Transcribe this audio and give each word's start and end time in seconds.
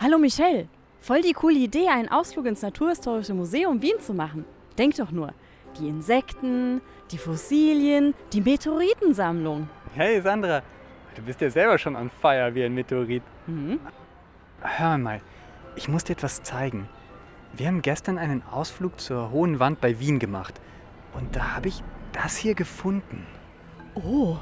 Hallo 0.00 0.16
Michelle, 0.16 0.68
voll 1.00 1.22
die 1.22 1.32
coole 1.32 1.58
Idee, 1.58 1.88
einen 1.88 2.08
Ausflug 2.08 2.46
ins 2.46 2.62
Naturhistorische 2.62 3.34
Museum 3.34 3.82
Wien 3.82 3.98
zu 3.98 4.14
machen. 4.14 4.44
Denk 4.78 4.94
doch 4.94 5.10
nur, 5.10 5.34
die 5.76 5.88
Insekten, 5.88 6.80
die 7.10 7.18
Fossilien, 7.18 8.14
die 8.32 8.40
Meteoritensammlung. 8.40 9.68
Hey 9.94 10.20
Sandra, 10.20 10.62
du 11.16 11.22
bist 11.22 11.40
ja 11.40 11.50
selber 11.50 11.78
schon 11.78 11.96
on 11.96 12.10
fire 12.10 12.54
wie 12.54 12.62
ein 12.62 12.74
Meteorit. 12.74 13.24
Mhm. 13.48 13.80
Hör 14.60 14.98
mal, 14.98 15.20
ich 15.74 15.88
muss 15.88 16.04
dir 16.04 16.12
etwas 16.12 16.44
zeigen. 16.44 16.88
Wir 17.54 17.66
haben 17.66 17.82
gestern 17.82 18.18
einen 18.18 18.44
Ausflug 18.44 19.00
zur 19.00 19.32
Hohen 19.32 19.58
Wand 19.58 19.80
bei 19.80 19.98
Wien 19.98 20.20
gemacht. 20.20 20.60
Und 21.12 21.34
da 21.34 21.56
habe 21.56 21.66
ich 21.66 21.82
das 22.12 22.36
hier 22.36 22.54
gefunden. 22.54 23.26
Oh, 23.96 24.36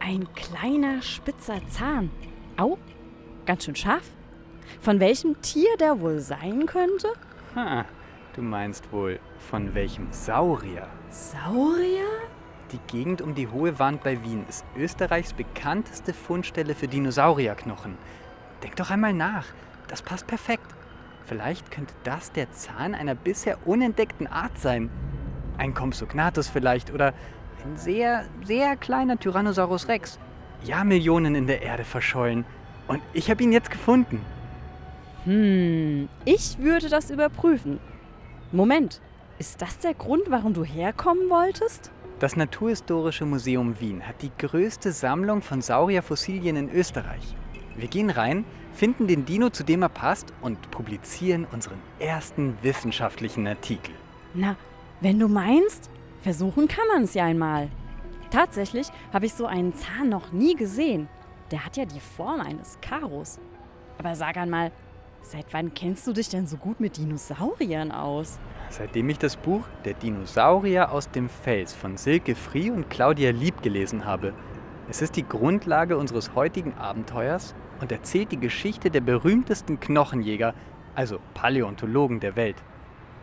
ein 0.00 0.26
kleiner 0.34 1.00
spitzer 1.00 1.60
Zahn. 1.68 2.10
Au, 2.56 2.76
ganz 3.44 3.66
schön 3.66 3.76
scharf. 3.76 4.10
Von 4.80 5.00
welchem 5.00 5.40
Tier 5.42 5.76
der 5.78 6.00
wohl 6.00 6.20
sein 6.20 6.66
könnte? 6.66 7.08
Ha, 7.54 7.84
du 8.34 8.42
meinst 8.42 8.92
wohl 8.92 9.18
von 9.38 9.74
welchem 9.74 10.08
Saurier? 10.10 10.86
Saurier? 11.10 12.06
Die 12.72 12.80
Gegend 12.88 13.22
um 13.22 13.34
die 13.34 13.48
Hohe 13.48 13.78
Wand 13.78 14.02
bei 14.02 14.22
Wien 14.22 14.44
ist 14.48 14.64
Österreichs 14.76 15.32
bekannteste 15.32 16.12
Fundstelle 16.12 16.74
für 16.74 16.88
Dinosaurierknochen. 16.88 17.96
Denk 18.62 18.76
doch 18.76 18.90
einmal 18.90 19.12
nach, 19.12 19.46
das 19.88 20.02
passt 20.02 20.26
perfekt. 20.26 20.66
Vielleicht 21.26 21.70
könnte 21.70 21.94
das 22.04 22.32
der 22.32 22.52
Zahn 22.52 22.94
einer 22.94 23.14
bisher 23.14 23.66
unentdeckten 23.66 24.26
Art 24.26 24.58
sein. 24.58 24.90
Ein 25.58 25.74
Compsognathus 25.74 26.48
vielleicht 26.48 26.92
oder 26.92 27.14
ein 27.64 27.76
sehr, 27.76 28.24
sehr 28.44 28.76
kleiner 28.76 29.18
Tyrannosaurus 29.18 29.88
Rex. 29.88 30.18
Jahrmillionen 30.64 31.34
in 31.34 31.46
der 31.46 31.62
Erde 31.62 31.84
verschollen. 31.84 32.44
Und 32.88 33.02
ich 33.12 33.30
habe 33.30 33.42
ihn 33.42 33.52
jetzt 33.52 33.70
gefunden. 33.70 34.24
Hm, 35.26 36.08
ich 36.24 36.56
würde 36.60 36.88
das 36.88 37.10
überprüfen. 37.10 37.80
Moment, 38.52 39.00
ist 39.40 39.60
das 39.60 39.80
der 39.80 39.92
Grund, 39.92 40.22
warum 40.28 40.54
du 40.54 40.62
herkommen 40.62 41.28
wolltest? 41.28 41.90
Das 42.20 42.36
Naturhistorische 42.36 43.26
Museum 43.26 43.78
Wien 43.80 44.06
hat 44.06 44.22
die 44.22 44.30
größte 44.38 44.92
Sammlung 44.92 45.42
von 45.42 45.60
Saurierfossilien 45.60 46.54
in 46.54 46.70
Österreich. 46.70 47.34
Wir 47.74 47.88
gehen 47.88 48.08
rein, 48.08 48.44
finden 48.72 49.08
den 49.08 49.24
Dino, 49.24 49.50
zu 49.50 49.64
dem 49.64 49.82
er 49.82 49.88
passt, 49.88 50.32
und 50.42 50.70
publizieren 50.70 51.44
unseren 51.52 51.80
ersten 51.98 52.56
wissenschaftlichen 52.62 53.48
Artikel. 53.48 53.94
Na, 54.32 54.54
wenn 55.00 55.18
du 55.18 55.26
meinst, 55.26 55.90
versuchen 56.22 56.68
kann 56.68 56.86
man 56.94 57.02
es 57.02 57.14
ja 57.14 57.24
einmal. 57.24 57.68
Tatsächlich 58.30 58.86
habe 59.12 59.26
ich 59.26 59.34
so 59.34 59.46
einen 59.46 59.74
Zahn 59.74 60.08
noch 60.08 60.30
nie 60.30 60.54
gesehen. 60.54 61.08
Der 61.50 61.64
hat 61.64 61.76
ja 61.76 61.84
die 61.84 62.00
Form 62.00 62.40
eines 62.40 62.78
Karos. 62.80 63.40
Aber 63.98 64.14
sag 64.14 64.36
einmal, 64.36 64.72
seit 65.30 65.52
wann 65.52 65.74
kennst 65.74 66.06
du 66.06 66.12
dich 66.12 66.28
denn 66.28 66.46
so 66.46 66.56
gut 66.56 66.80
mit 66.80 66.96
Dinosauriern 66.96 67.90
aus? 67.90 68.38
Seitdem 68.70 69.08
ich 69.08 69.18
das 69.18 69.36
Buch 69.36 69.62
Der 69.84 69.94
Dinosaurier 69.94 70.92
aus 70.92 71.10
dem 71.10 71.28
Fels 71.28 71.72
von 71.74 71.96
Silke 71.96 72.34
Frie 72.34 72.70
und 72.70 72.90
Claudia 72.90 73.30
Lieb 73.30 73.62
gelesen 73.62 74.04
habe. 74.04 74.32
Es 74.88 75.02
ist 75.02 75.16
die 75.16 75.26
Grundlage 75.26 75.96
unseres 75.96 76.34
heutigen 76.34 76.74
Abenteuers 76.74 77.54
und 77.80 77.90
erzählt 77.90 78.32
die 78.32 78.40
Geschichte 78.40 78.90
der 78.90 79.00
berühmtesten 79.00 79.80
Knochenjäger, 79.80 80.54
also 80.94 81.18
Paläontologen 81.34 82.20
der 82.20 82.36
Welt. 82.36 82.56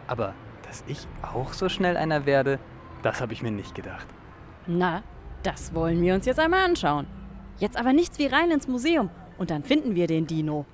Aber 0.07 0.33
dass 0.67 0.83
ich 0.87 1.07
auch 1.21 1.53
so 1.53 1.69
schnell 1.69 1.97
einer 1.97 2.25
werde, 2.25 2.59
das 3.01 3.21
habe 3.21 3.33
ich 3.33 3.41
mir 3.41 3.51
nicht 3.51 3.75
gedacht. 3.75 4.07
Na, 4.67 5.03
das 5.43 5.73
wollen 5.73 6.01
wir 6.01 6.13
uns 6.15 6.25
jetzt 6.25 6.39
einmal 6.39 6.65
anschauen. 6.65 7.07
Jetzt 7.59 7.77
aber 7.77 7.93
nichts 7.93 8.19
wie 8.19 8.27
rein 8.27 8.51
ins 8.51 8.67
Museum 8.67 9.09
und 9.37 9.51
dann 9.51 9.63
finden 9.63 9.95
wir 9.95 10.07
den 10.07 10.27
Dino. 10.27 10.65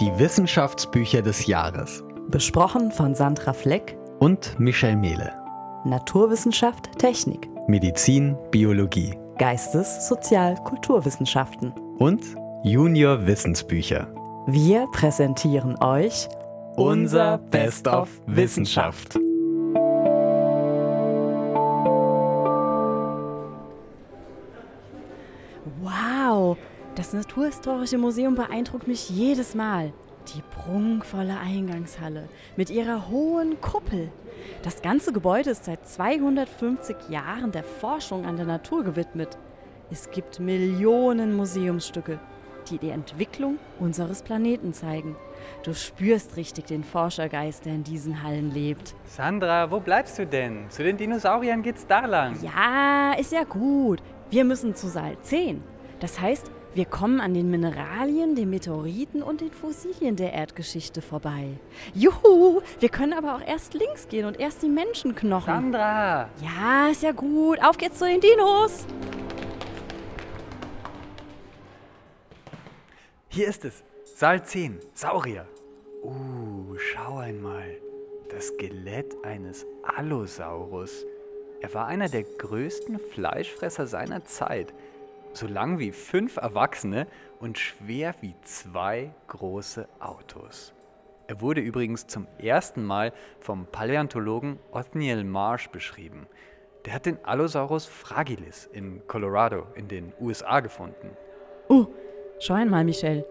Die 0.00 0.18
Wissenschaftsbücher 0.18 1.20
des 1.20 1.44
Jahres. 1.46 2.02
Besprochen 2.30 2.90
von 2.90 3.14
Sandra 3.14 3.52
Fleck. 3.52 3.98
Und 4.18 4.58
Michel 4.58 4.96
Mehle. 4.96 5.30
Naturwissenschaft, 5.84 6.98
Technik. 6.98 7.50
Medizin, 7.68 8.34
Biologie. 8.50 9.14
Geistes-, 9.36 10.08
Sozial-, 10.08 10.54
Kulturwissenschaften. 10.64 11.74
Und 11.98 12.22
Junior 12.64 13.26
Wissensbücher. 13.26 14.08
Wir 14.46 14.86
präsentieren 14.90 15.76
euch 15.82 16.30
unser 16.76 17.36
Best 17.36 17.86
of 17.86 18.08
Wissenschaft. 18.24 19.18
Wow, 25.82 26.56
das 27.00 27.14
Naturhistorische 27.14 27.96
Museum 27.96 28.34
beeindruckt 28.34 28.86
mich 28.86 29.08
jedes 29.08 29.54
Mal. 29.54 29.90
Die 30.34 30.42
prunkvolle 30.50 31.38
Eingangshalle 31.38 32.28
mit 32.56 32.68
ihrer 32.68 33.08
hohen 33.08 33.58
Kuppel. 33.62 34.12
Das 34.62 34.82
ganze 34.82 35.10
Gebäude 35.10 35.48
ist 35.48 35.64
seit 35.64 35.88
250 35.88 37.08
Jahren 37.08 37.52
der 37.52 37.64
Forschung 37.64 38.26
an 38.26 38.36
der 38.36 38.44
Natur 38.44 38.84
gewidmet. 38.84 39.38
Es 39.90 40.10
gibt 40.10 40.40
Millionen 40.40 41.34
Museumsstücke, 41.34 42.20
die 42.70 42.76
die 42.76 42.90
Entwicklung 42.90 43.58
unseres 43.78 44.22
Planeten 44.22 44.74
zeigen. 44.74 45.16
Du 45.62 45.72
spürst 45.72 46.36
richtig 46.36 46.66
den 46.66 46.84
Forschergeist, 46.84 47.64
der 47.64 47.76
in 47.76 47.84
diesen 47.84 48.22
Hallen 48.22 48.50
lebt. 48.50 48.94
Sandra, 49.06 49.70
wo 49.70 49.80
bleibst 49.80 50.18
du 50.18 50.26
denn? 50.26 50.68
Zu 50.68 50.82
den 50.82 50.98
Dinosauriern 50.98 51.62
geht's 51.62 51.86
da 51.86 52.04
lang. 52.04 52.36
Ja, 52.42 53.14
ist 53.18 53.32
ja 53.32 53.44
gut. 53.44 54.02
Wir 54.28 54.44
müssen 54.44 54.74
zu 54.74 54.88
Saal 54.88 55.16
10. 55.22 55.62
Das 55.98 56.20
heißt, 56.20 56.50
wir 56.72 56.84
kommen 56.84 57.20
an 57.20 57.34
den 57.34 57.50
Mineralien, 57.50 58.36
den 58.36 58.48
Meteoriten 58.50 59.24
und 59.24 59.40
den 59.40 59.50
Fossilien 59.50 60.14
der 60.14 60.32
Erdgeschichte 60.32 61.02
vorbei. 61.02 61.48
Juhu, 61.94 62.60
wir 62.78 62.88
können 62.88 63.12
aber 63.12 63.34
auch 63.34 63.44
erst 63.44 63.74
links 63.74 64.06
gehen 64.08 64.24
und 64.24 64.38
erst 64.38 64.62
die 64.62 64.68
Menschenknochen. 64.68 65.52
Sandra! 65.52 66.28
Ja, 66.40 66.88
ist 66.88 67.02
ja 67.02 67.10
gut. 67.10 67.60
Auf 67.60 67.76
geht's 67.76 67.98
zu 67.98 68.06
den 68.06 68.20
Dinos. 68.20 68.86
Hier 73.28 73.48
ist 73.48 73.64
es. 73.64 73.82
Saal 74.04 74.44
10. 74.44 74.78
Saurier. 74.94 75.48
Uh, 76.04 76.76
schau 76.78 77.16
einmal. 77.18 77.78
Das 78.30 78.46
Skelett 78.46 79.16
eines 79.24 79.66
Allosaurus. 79.96 81.04
Er 81.60 81.74
war 81.74 81.86
einer 81.86 82.08
der 82.08 82.22
größten 82.22 83.00
Fleischfresser 83.00 83.88
seiner 83.88 84.24
Zeit 84.24 84.72
so 85.32 85.46
lang 85.46 85.78
wie 85.78 85.92
fünf 85.92 86.36
Erwachsene 86.36 87.06
und 87.38 87.58
schwer 87.58 88.14
wie 88.20 88.34
zwei 88.42 89.14
große 89.28 89.88
Autos. 89.98 90.74
Er 91.26 91.40
wurde 91.40 91.60
übrigens 91.60 92.06
zum 92.06 92.26
ersten 92.38 92.84
Mal 92.84 93.12
vom 93.38 93.66
Paläontologen 93.66 94.58
Othniel 94.72 95.22
Marsh 95.22 95.70
beschrieben. 95.70 96.26
Der 96.84 96.94
hat 96.94 97.06
den 97.06 97.24
Allosaurus 97.24 97.86
fragilis 97.86 98.66
in 98.66 99.06
Colorado 99.06 99.66
in 99.74 99.86
den 99.86 100.12
USA 100.20 100.60
gefunden. 100.60 101.16
Oh, 101.68 101.86
schau 102.40 102.54
einmal, 102.54 102.84
Michelle. 102.84 103.24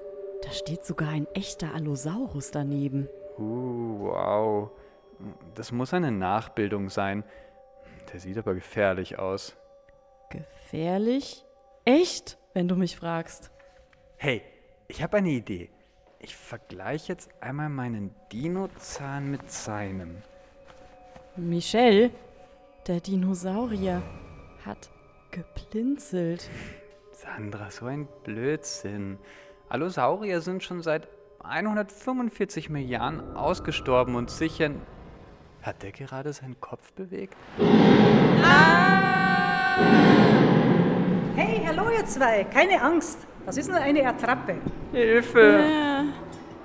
Da 0.43 0.51
steht 0.51 0.85
sogar 0.85 1.09
ein 1.09 1.27
echter 1.33 1.73
Allosaurus 1.75 2.51
daneben. 2.51 3.09
Uh, 3.37 3.99
wow. 3.99 4.71
Das 5.55 5.73
muss 5.73 5.93
eine 5.93 6.11
Nachbildung 6.11 6.89
sein. 6.89 7.25
Der 8.13 8.19
sieht 8.21 8.37
aber 8.37 8.53
gefährlich 8.53 9.19
aus. 9.19 9.57
Gefährlich? 10.29 11.45
Echt, 11.89 12.37
wenn 12.53 12.67
du 12.67 12.75
mich 12.75 12.97
fragst. 12.97 13.49
Hey, 14.17 14.43
ich 14.87 15.01
habe 15.01 15.17
eine 15.17 15.31
Idee. 15.31 15.71
Ich 16.19 16.35
vergleiche 16.35 17.13
jetzt 17.13 17.31
einmal 17.41 17.69
meinen 17.69 18.13
Dinozahn 18.31 19.31
mit 19.31 19.51
seinem. 19.51 20.17
Michelle, 21.35 22.11
der 22.85 22.99
Dinosaurier 22.99 24.03
hat 24.63 24.91
geplinzelt. 25.31 26.47
Sandra, 27.11 27.71
so 27.71 27.87
ein 27.87 28.07
Blödsinn. 28.23 29.17
Allosaurier 29.67 30.41
sind 30.41 30.61
schon 30.61 30.83
seit 30.83 31.07
145 31.43 32.69
Milliarden 32.69 33.35
ausgestorben 33.35 34.13
und 34.13 34.29
sicher. 34.29 34.69
Hat 35.63 35.81
der 35.81 35.91
gerade 35.91 36.33
seinen 36.33 36.61
Kopf 36.61 36.93
bewegt? 36.93 37.35
Ah! 38.43 40.28
Hey, 41.41 41.61
hallo 41.65 41.89
ihr 41.89 42.05
zwei, 42.05 42.43
keine 42.43 42.81
Angst. 42.81 43.17
Das 43.45 43.55
ist 43.55 43.69
nur 43.69 43.79
eine 43.79 44.05
Attrappe. 44.05 44.57
Hilfe! 44.91 45.63
Ja. 45.71 46.03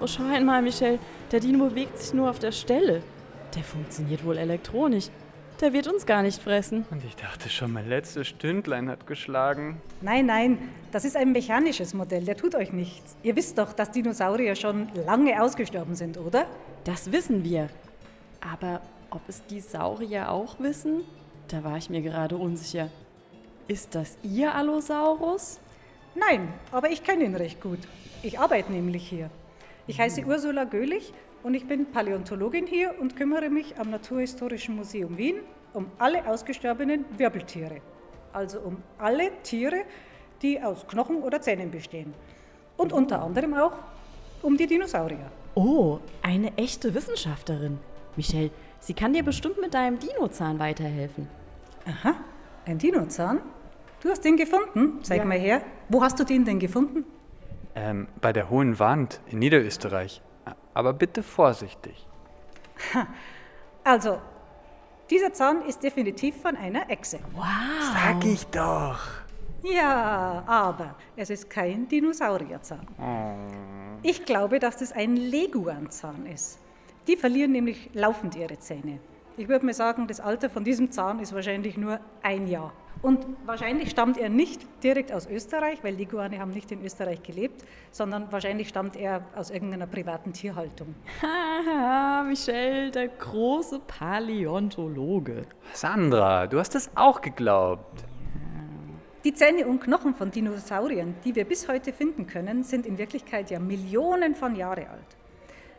Oh, 0.01 0.07
schau 0.09 0.25
einmal, 0.25 0.63
Michelle. 0.63 0.99
Der 1.31 1.39
Dino 1.39 1.69
bewegt 1.69 1.97
sich 1.97 2.13
nur 2.13 2.29
auf 2.29 2.41
der 2.41 2.51
Stelle. 2.51 3.01
Der 3.55 3.63
funktioniert 3.63 4.25
wohl 4.25 4.37
elektronisch. 4.37 5.11
Der 5.61 5.73
wird 5.73 5.87
uns 5.87 6.05
gar 6.05 6.23
nicht 6.23 6.43
fressen. 6.43 6.85
Und 6.91 7.05
ich 7.05 7.15
dachte 7.15 7.49
schon, 7.51 7.73
mein 7.73 7.89
letztes 7.89 8.27
Stündlein 8.27 8.89
hat 8.89 9.07
geschlagen. 9.07 9.81
Nein, 10.01 10.27
nein, 10.27 10.59
das 10.91 11.05
ist 11.05 11.17
ein 11.17 11.31
mechanisches 11.31 11.95
Modell, 11.95 12.25
der 12.25 12.37
tut 12.37 12.57
euch 12.57 12.73
nichts. 12.73 13.17
Ihr 13.23 13.37
wisst 13.37 13.57
doch, 13.57 13.75
dass 13.75 13.93
Dinosaurier 13.93 14.57
schon 14.57 14.89
lange 15.07 15.41
ausgestorben 15.41 15.95
sind, 15.95 16.19
oder? 16.19 16.47
Das 16.83 17.13
wissen 17.13 17.45
wir. 17.45 17.69
Aber 18.41 18.81
ob 19.11 19.21
es 19.29 19.47
die 19.47 19.61
Saurier 19.61 20.33
auch 20.33 20.59
wissen? 20.59 21.03
Da 21.47 21.63
war 21.63 21.77
ich 21.77 21.91
mir 21.91 22.03
gerade 22.03 22.37
unsicher. 22.37 22.89
Ist 23.67 23.95
das 23.95 24.19
Ihr 24.23 24.55
Allosaurus? 24.55 25.59
Nein, 26.15 26.53
aber 26.71 26.91
ich 26.91 27.03
kenne 27.03 27.25
ihn 27.25 27.35
recht 27.35 27.63
gut. 27.63 27.79
Ich 28.23 28.39
arbeite 28.39 28.71
nämlich 28.71 29.09
hier. 29.09 29.31
Ich 29.87 29.99
heiße 29.99 30.25
Ursula 30.27 30.65
Göhlich 30.65 31.15
und 31.43 31.55
ich 31.55 31.67
bin 31.67 31.87
Paläontologin 31.87 32.67
hier 32.67 32.95
und 33.01 33.17
kümmere 33.17 33.49
mich 33.49 33.79
am 33.79 33.89
Naturhistorischen 33.89 34.77
Museum 34.77 35.17
Wien 35.17 35.37
um 35.73 35.87
alle 35.99 36.27
ausgestorbenen 36.27 37.07
Wirbeltiere. 37.17 37.81
Also 38.35 38.61
um 38.61 38.83
alle 38.99 39.31
Tiere, 39.43 39.85
die 40.43 40.61
aus 40.61 40.87
Knochen 40.87 41.23
oder 41.23 41.41
Zähnen 41.41 41.71
bestehen. 41.71 42.13
Und 42.77 42.93
unter 42.93 43.23
anderem 43.23 43.55
auch 43.55 43.73
um 44.43 44.59
die 44.59 44.67
Dinosaurier. 44.67 45.31
Oh, 45.55 46.01
eine 46.21 46.55
echte 46.59 46.95
Wissenschaftlerin. 46.95 47.79
Michelle, 48.15 48.51
sie 48.81 48.93
kann 48.93 49.15
dir 49.15 49.23
bestimmt 49.23 49.59
mit 49.59 49.73
deinem 49.73 49.99
Dinozahn 49.99 50.59
weiterhelfen. 50.59 51.29
Aha, 51.87 52.15
ein 52.67 52.79
Dinozahn? 52.79 53.41
Du 54.01 54.11
hast 54.11 54.25
den 54.25 54.37
gefunden? 54.37 55.03
Zeig 55.03 55.19
Ja. 55.19 55.25
mal 55.25 55.39
her. 55.39 55.63
Wo 55.89 56.03
hast 56.03 56.19
du 56.21 56.25
den 56.25 56.45
denn 56.45 56.59
gefunden? 56.59 57.05
Ähm, 57.75 58.07
bei 58.21 58.33
der 58.33 58.51
Hohen 58.51 58.79
Wand 58.79 59.21
in 59.31 59.39
Niederösterreich. 59.39 60.23
Aber 60.75 60.93
bitte 60.93 61.23
vorsichtig. 61.23 62.07
Also, 63.83 64.19
dieser 65.11 65.33
Zahn 65.33 65.63
ist 65.63 65.83
definitiv 65.83 66.41
von 66.43 66.57
einer 66.57 66.91
Echse. 66.91 67.19
Sag 67.93 68.25
ich 68.25 68.47
doch. 68.47 68.99
Ja, 69.63 70.43
aber 70.47 70.95
es 71.17 71.31
ist 71.31 71.49
kein 71.49 71.89
Dinosaurierzahn. 71.89 72.87
Ich 74.03 74.25
glaube, 74.27 74.59
dass 74.59 74.77
das 74.79 74.93
ein 74.93 75.17
Leguanzahn 75.17 76.27
ist. 76.27 76.59
Die 77.07 77.17
verlieren 77.17 77.53
nämlich 77.53 77.91
laufend 77.95 78.37
ihre 78.37 78.59
Zähne. 78.59 78.99
Ich 79.37 79.49
würde 79.49 79.67
mir 79.67 79.75
sagen, 79.75 80.07
das 80.07 80.21
Alter 80.21 80.49
von 80.49 80.63
diesem 80.63 80.93
Zahn 80.93 81.19
ist 81.19 81.35
wahrscheinlich 81.35 81.77
nur 81.77 81.99
ein 82.23 82.47
Jahr. 82.47 82.73
Und 83.03 83.27
wahrscheinlich 83.45 83.91
stammt 83.91 84.17
er 84.17 84.29
nicht 84.29 84.65
direkt 84.85 85.13
aus 85.13 85.27
Österreich, 85.27 85.83
weil 85.83 85.95
Leguane 85.97 86.39
haben 86.39 86.53
nicht 86.53 86.71
in 86.71 86.85
Österreich 86.85 87.21
gelebt, 87.23 87.65
sondern 87.91 88.31
wahrscheinlich 88.31 88.69
stammt 88.69 88.95
er 88.95 89.25
aus 89.35 89.51
irgendeiner 89.51 89.89
privaten 89.89 90.33
Tierhaltung. 90.33 90.95
Haha, 91.21 92.23
Michelle, 92.23 92.93
der 92.93 93.09
große 93.09 93.81
Paläontologe. 93.81 95.43
Sandra, 95.73 96.47
du 96.47 96.61
hast 96.61 96.77
es 96.77 96.89
auch 96.95 97.21
geglaubt. 97.21 98.05
Die 99.25 99.35
Zähne 99.35 99.67
und 99.67 99.81
Knochen 99.81 100.15
von 100.15 100.31
Dinosauriern, 100.31 101.17
die 101.25 101.35
wir 101.35 101.45
bis 101.45 101.67
heute 101.67 101.93
finden 101.93 102.29
können, 102.29 102.63
sind 102.63 102.87
in 102.87 102.99
Wirklichkeit 102.99 103.51
ja 103.51 103.59
Millionen 103.59 104.37
von 104.37 104.55
Jahre 104.55 104.89
alt. 104.89 105.17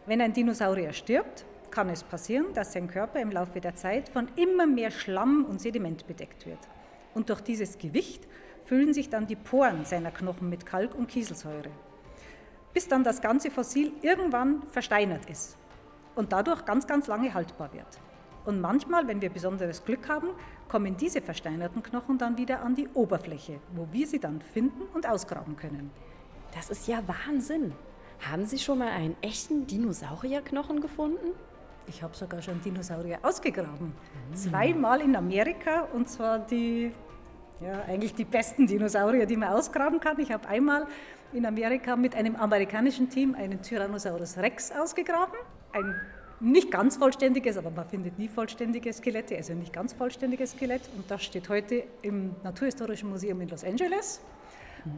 Wenn 0.06 0.20
ein 0.20 0.34
Dinosaurier 0.34 0.92
stirbt, 0.92 1.46
kann 1.76 1.90
es 1.90 2.04
passieren, 2.04 2.54
dass 2.54 2.72
sein 2.72 2.88
Körper 2.88 3.20
im 3.20 3.32
Laufe 3.32 3.60
der 3.60 3.76
Zeit 3.76 4.08
von 4.08 4.30
immer 4.38 4.66
mehr 4.66 4.92
Schlamm 4.92 5.44
und 5.44 5.60
Sediment 5.60 6.08
bedeckt 6.08 6.46
wird. 6.46 6.60
Und 7.14 7.30
durch 7.30 7.42
dieses 7.42 7.78
Gewicht 7.78 8.26
füllen 8.64 8.94
sich 8.94 9.10
dann 9.10 9.28
die 9.28 9.36
Poren 9.36 9.84
seiner 9.84 10.12
Knochen 10.12 10.50
mit 10.50 10.66
Kalk 10.66 10.96
und 10.96 11.10
Kieselsäure, 11.10 11.70
bis 12.74 12.88
dann 12.88 13.04
das 13.04 13.22
ganze 13.22 13.52
Fossil 13.52 13.92
irgendwann 14.02 14.64
versteinert 14.70 15.30
ist 15.30 15.58
und 16.16 16.32
dadurch 16.32 16.64
ganz, 16.64 16.88
ganz 16.88 17.08
lange 17.08 17.34
haltbar 17.34 17.74
wird. 17.74 18.00
Und 18.46 18.62
manchmal, 18.62 19.08
wenn 19.08 19.22
wir 19.22 19.30
besonderes 19.30 19.84
Glück 19.84 20.08
haben, 20.08 20.30
kommen 20.70 20.96
diese 20.96 21.22
versteinerten 21.22 21.84
Knochen 21.84 22.18
dann 22.18 22.38
wieder 22.38 22.62
an 22.62 22.76
die 22.76 22.88
Oberfläche, 22.94 23.60
wo 23.74 23.88
wir 23.92 24.08
sie 24.08 24.20
dann 24.20 24.42
finden 24.42 24.84
und 24.94 25.10
ausgraben 25.10 25.58
können. 25.58 25.92
Das 26.54 26.70
ist 26.70 26.88
ja 26.88 27.02
Wahnsinn. 27.06 27.74
Haben 28.32 28.46
Sie 28.46 28.60
schon 28.60 28.80
mal 28.80 28.92
einen 28.92 29.18
echten 29.22 29.68
Dinosaurierknochen 29.68 30.80
gefunden? 30.80 31.34
Ich 31.88 32.02
habe 32.02 32.16
sogar 32.16 32.42
schon 32.42 32.62
Dinosaurier 32.62 33.20
ausgegraben. 33.22 33.94
Zweimal 34.34 35.02
in 35.02 35.16
Amerika 35.16 35.88
und 35.94 36.10
zwar 36.10 36.40
die, 36.40 36.92
ja, 37.62 37.84
eigentlich 37.88 38.14
die 38.14 38.26
besten 38.26 38.68
Dinosaurier, 38.68 39.26
die 39.26 39.38
man 39.38 39.50
ausgraben 39.50 40.00
kann. 40.00 40.20
Ich 40.20 40.32
habe 40.32 40.48
einmal 40.48 40.88
in 41.34 41.46
Amerika 41.46 41.96
mit 41.96 42.16
einem 42.16 42.36
amerikanischen 42.36 43.10
Team 43.10 43.36
einen 43.36 43.62
Tyrannosaurus 43.62 44.38
Rex 44.38 44.72
ausgegraben. 44.72 45.36
Ein 45.74 45.96
nicht 46.40 46.70
ganz 46.70 46.98
vollständiges, 46.98 47.58
aber 47.58 47.72
man 47.72 47.88
findet 47.88 48.20
nie 48.20 48.28
vollständige 48.28 48.92
Skelette, 48.92 49.38
also 49.38 49.54
nicht 49.54 49.72
ganz 49.72 49.94
vollständiges 49.94 50.52
Skelett. 50.52 50.82
Und 50.96 51.10
das 51.10 51.24
steht 51.24 51.48
heute 51.50 51.84
im 52.02 52.36
Naturhistorischen 52.44 53.10
Museum 53.10 53.40
in 53.42 53.50
Los 53.50 53.64
Angeles. 53.64 54.22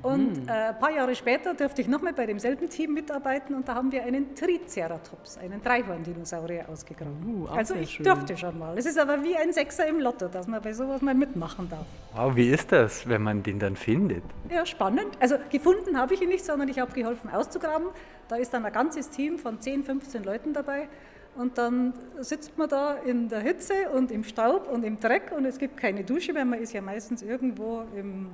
Und 0.02 0.48
äh, 0.48 0.52
ein 0.52 0.80
paar 0.80 0.92
Jahre 0.92 1.16
später 1.16 1.54
durfte 1.54 1.82
ich 1.82 1.88
nochmal 1.88 2.14
bei 2.14 2.26
demselben 2.26 2.70
Team 2.70 2.94
mitarbeiten 2.94 3.56
und 3.56 3.68
da 3.68 3.76
haben 3.76 3.92
wir 3.92 4.04
einen 4.04 4.36
Triceratops, 4.36 5.38
einen 5.38 5.62
Dreihorn-Dinosaurier 5.62 6.68
ausgegraben. 6.70 7.18
Uh, 7.26 7.48
also 7.48 7.76
ich 7.76 7.92
schön. 7.92 8.06
durfte 8.06 8.38
schon 8.38 8.58
mal. 8.58 8.78
Es 8.78 8.86
ist 8.86 9.00
aber 9.00 9.24
wie 9.24 9.36
ein 9.36 9.54
Sechser 9.54 9.88
im 9.88 10.00
Lotto, 10.00 10.28
dass 10.28 10.48
man 10.48 10.62
bei 10.62 10.74
sowas 10.74 11.02
mal 11.02 11.16
mitmachen 11.16 11.70
darf. 11.70 11.86
Wow, 12.14 12.36
wie 12.36 12.50
ist 12.50 12.72
das, 12.72 13.08
wenn 13.08 13.22
man 13.22 13.44
den 13.44 13.60
dann 13.60 13.76
findet? 13.76 14.24
Ja, 14.50 14.66
spannend. 14.66 15.18
Also 15.20 15.36
gefunden 15.50 15.98
habe 15.98 16.14
ich 16.14 16.22
ihn 16.22 16.30
nicht, 16.30 16.46
sondern 16.46 16.68
ich 16.70 16.80
habe 16.80 16.92
geholfen 16.92 17.30
auszugraben. 17.30 17.88
Da 18.28 18.36
ist 18.36 18.54
dann 18.54 18.66
ein 18.66 18.74
ganzes 18.74 19.10
Team 19.10 19.38
von 19.38 19.60
10, 19.62 19.84
15 19.84 20.24
Leuten 20.24 20.54
dabei. 20.54 20.90
Und 21.38 21.58
dann 21.60 21.94
sitzt 22.20 22.58
man 22.58 22.68
da 22.68 22.96
in 22.96 23.30
der 23.30 23.42
Hitze 23.42 23.90
und 23.94 24.12
im 24.12 24.24
Staub 24.24 24.68
und 24.72 24.84
im 24.84 25.00
Dreck 25.00 25.32
und 25.36 25.46
es 25.46 25.60
gibt 25.60 25.78
keine 25.78 26.04
Dusche, 26.04 26.34
weil 26.34 26.46
man 26.46 26.60
ist 26.60 26.74
ja 26.74 26.82
meistens 26.82 27.22
irgendwo 27.22 27.84
im, 27.96 28.32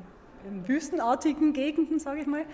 wüstenartigen 0.65 1.53
Gegenden, 1.53 1.99
sage 1.99 2.21
ich 2.21 2.27
mal. 2.27 2.45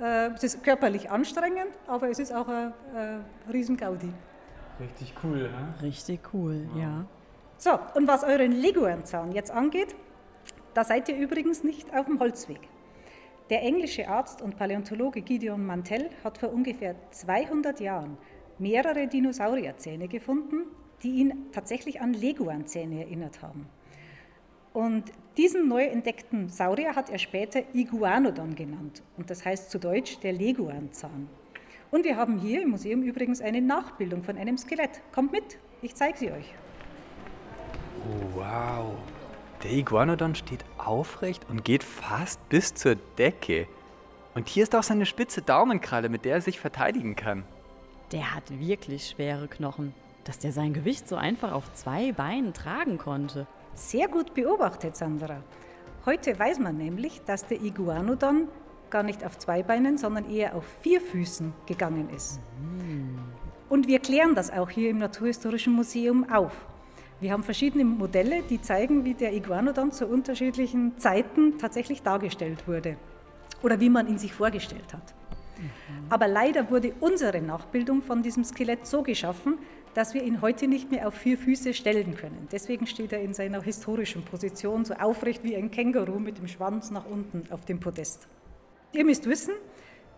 Äh, 0.00 0.30
Es 0.34 0.42
ist 0.44 0.62
körperlich 0.62 1.10
anstrengend, 1.10 1.68
aber 1.86 2.08
es 2.08 2.18
ist 2.18 2.34
auch 2.34 2.48
ein, 2.48 2.72
ein 2.94 3.24
Riesengaudi. 3.52 4.12
Richtig 4.80 5.14
cool, 5.22 5.50
ne? 5.50 5.74
Richtig 5.82 6.20
cool, 6.32 6.66
ja. 6.76 7.04
So, 7.58 7.78
und 7.94 8.08
was 8.08 8.24
euren 8.24 8.52
Leguanzahn 8.52 9.32
jetzt 9.32 9.50
angeht, 9.50 9.94
da 10.74 10.84
seid 10.84 11.08
ihr 11.08 11.16
übrigens 11.16 11.62
nicht 11.62 11.94
auf 11.94 12.06
dem 12.06 12.18
Holzweg. 12.18 12.60
Der 13.50 13.62
englische 13.62 14.08
Arzt 14.08 14.40
und 14.40 14.56
Paläontologe 14.56 15.20
Gideon 15.20 15.64
Mantell 15.66 16.08
hat 16.24 16.38
vor 16.38 16.52
ungefähr 16.52 16.94
200 17.10 17.80
Jahren 17.80 18.16
mehrere 18.58 19.06
Dinosaurierzähne 19.06 20.08
gefunden, 20.08 20.64
die 21.02 21.16
ihn 21.16 21.50
tatsächlich 21.52 22.00
an 22.00 22.14
Leguanzähne 22.14 23.00
erinnert 23.00 23.42
haben. 23.42 23.68
Und 24.72 25.04
diesen 25.36 25.68
neu 25.68 25.84
entdeckten 25.84 26.48
Saurier 26.48 26.94
hat 26.94 27.08
er 27.08 27.18
später 27.18 27.62
Iguanodon 27.74 28.54
genannt. 28.54 29.02
Und 29.16 29.30
das 29.30 29.44
heißt 29.44 29.70
zu 29.70 29.78
Deutsch 29.78 30.18
der 30.20 30.32
Leguanzahn. 30.32 31.28
Und 31.90 32.04
wir 32.04 32.16
haben 32.16 32.38
hier 32.38 32.62
im 32.62 32.70
Museum 32.70 33.02
übrigens 33.02 33.40
eine 33.40 33.60
Nachbildung 33.60 34.22
von 34.22 34.36
einem 34.36 34.58
Skelett. 34.58 35.00
Kommt 35.12 35.32
mit, 35.32 35.58
ich 35.82 35.94
zeige 35.94 36.18
sie 36.18 36.32
euch. 36.32 36.54
Oh, 38.08 38.38
wow. 38.38 38.94
Der 39.62 39.72
Iguanodon 39.72 40.34
steht 40.34 40.64
aufrecht 40.78 41.46
und 41.48 41.64
geht 41.64 41.84
fast 41.84 42.46
bis 42.48 42.74
zur 42.74 42.96
Decke. 43.18 43.68
Und 44.34 44.48
hier 44.48 44.64
ist 44.64 44.74
auch 44.74 44.82
seine 44.82 45.06
spitze 45.06 45.42
Daumenkralle, 45.42 46.08
mit 46.08 46.24
der 46.24 46.34
er 46.34 46.40
sich 46.40 46.58
verteidigen 46.58 47.14
kann. 47.14 47.44
Der 48.10 48.34
hat 48.34 48.44
wirklich 48.58 49.08
schwere 49.08 49.48
Knochen, 49.48 49.94
dass 50.24 50.38
der 50.38 50.52
sein 50.52 50.72
Gewicht 50.72 51.08
so 51.08 51.16
einfach 51.16 51.52
auf 51.52 51.72
zwei 51.74 52.12
Beinen 52.12 52.52
tragen 52.52 52.98
konnte. 52.98 53.46
Sehr 53.74 54.08
gut 54.08 54.34
beobachtet, 54.34 54.96
Sandra. 54.96 55.42
Heute 56.04 56.38
weiß 56.38 56.58
man 56.58 56.76
nämlich, 56.76 57.22
dass 57.22 57.46
der 57.46 57.62
Iguanodon 57.62 58.48
gar 58.90 59.02
nicht 59.02 59.24
auf 59.24 59.38
zwei 59.38 59.62
Beinen, 59.62 59.98
sondern 59.98 60.30
eher 60.30 60.54
auf 60.54 60.64
vier 60.80 61.00
Füßen 61.00 61.52
gegangen 61.66 62.10
ist. 62.10 62.40
Und 63.68 63.88
wir 63.88 64.00
klären 64.00 64.34
das 64.34 64.50
auch 64.50 64.68
hier 64.68 64.90
im 64.90 64.98
Naturhistorischen 64.98 65.72
Museum 65.72 66.30
auf. 66.30 66.52
Wir 67.20 67.32
haben 67.32 67.42
verschiedene 67.42 67.84
Modelle, 67.84 68.42
die 68.42 68.60
zeigen, 68.60 69.04
wie 69.04 69.14
der 69.14 69.32
Iguanodon 69.32 69.92
zu 69.92 70.06
unterschiedlichen 70.06 70.98
Zeiten 70.98 71.56
tatsächlich 71.58 72.02
dargestellt 72.02 72.66
wurde 72.66 72.96
oder 73.62 73.80
wie 73.80 73.88
man 73.88 74.08
ihn 74.08 74.18
sich 74.18 74.34
vorgestellt 74.34 74.92
hat. 74.92 75.14
Aber 76.08 76.28
leider 76.28 76.70
wurde 76.70 76.92
unsere 77.00 77.40
Nachbildung 77.40 78.02
von 78.02 78.22
diesem 78.22 78.44
Skelett 78.44 78.86
so 78.86 79.02
geschaffen, 79.02 79.58
dass 79.94 80.14
wir 80.14 80.22
ihn 80.22 80.40
heute 80.40 80.68
nicht 80.68 80.90
mehr 80.90 81.06
auf 81.06 81.14
vier 81.14 81.36
Füße 81.36 81.74
stellen 81.74 82.16
können. 82.16 82.48
Deswegen 82.50 82.86
steht 82.86 83.12
er 83.12 83.20
in 83.20 83.34
seiner 83.34 83.62
historischen 83.62 84.24
Position 84.24 84.84
so 84.84 84.94
aufrecht 84.94 85.44
wie 85.44 85.56
ein 85.56 85.70
Känguru 85.70 86.18
mit 86.18 86.38
dem 86.38 86.48
Schwanz 86.48 86.90
nach 86.90 87.04
unten 87.06 87.44
auf 87.50 87.64
dem 87.64 87.78
Podest. 87.78 88.26
Ihr 88.92 89.04
müsst 89.04 89.26
wissen, 89.26 89.54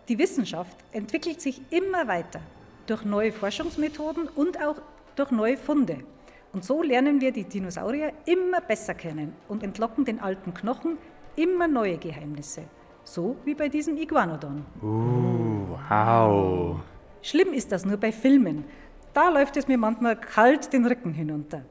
die 0.07 0.17
Wissenschaft 0.17 0.77
entwickelt 0.91 1.41
sich 1.41 1.61
immer 1.71 2.07
weiter 2.07 2.39
durch 2.87 3.03
neue 3.03 3.31
Forschungsmethoden 3.31 4.27
und 4.27 4.61
auch 4.61 4.81
durch 5.15 5.31
neue 5.31 5.57
Funde. 5.57 5.97
Und 6.53 6.63
so 6.63 6.83
lernen 6.83 7.19
wir 7.19 7.31
die 7.31 7.43
Dinosaurier 7.43 8.13
immer 8.25 8.61
besser 8.61 8.93
kennen 8.93 9.33
und 9.49 9.63
entlocken 9.63 10.05
den 10.05 10.19
alten 10.19 10.53
Knochen 10.53 10.97
immer 11.35 11.67
neue 11.67 11.97
Geheimnisse. 11.97 12.63
So 13.05 13.35
wie 13.45 13.53
bei 13.53 13.69
diesem 13.69 13.97
Iguanodon. 13.97 14.65
Wow. 14.81 16.77
Schlimm 17.21 17.53
ist 17.53 17.71
das 17.71 17.85
nur 17.85 17.97
bei 17.97 18.11
Filmen. 18.11 18.65
Da 19.13 19.29
läuft 19.29 19.57
es 19.57 19.67
mir 19.67 19.77
manchmal 19.77 20.15
kalt 20.19 20.73
den 20.73 20.85
Rücken 20.85 21.13
hinunter. 21.13 21.61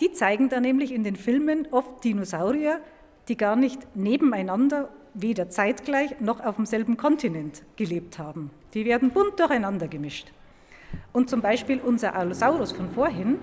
Die 0.00 0.10
zeigen 0.12 0.48
da 0.48 0.60
nämlich 0.60 0.92
in 0.92 1.04
den 1.04 1.16
Filmen 1.16 1.68
oft 1.70 2.02
Dinosaurier, 2.02 2.80
die 3.28 3.36
gar 3.36 3.56
nicht 3.56 3.94
nebeneinander, 3.94 4.88
weder 5.12 5.50
zeitgleich 5.50 6.18
noch 6.20 6.40
auf 6.40 6.56
demselben 6.56 6.96
Kontinent 6.96 7.62
gelebt 7.76 8.18
haben. 8.18 8.50
Die 8.72 8.86
werden 8.86 9.10
bunt 9.10 9.38
durcheinander 9.38 9.86
gemischt. 9.86 10.32
Und 11.12 11.30
zum 11.30 11.42
Beispiel 11.42 11.78
unser 11.80 12.16
Allosaurus 12.16 12.72
von 12.72 12.88
vorhin, 12.90 13.38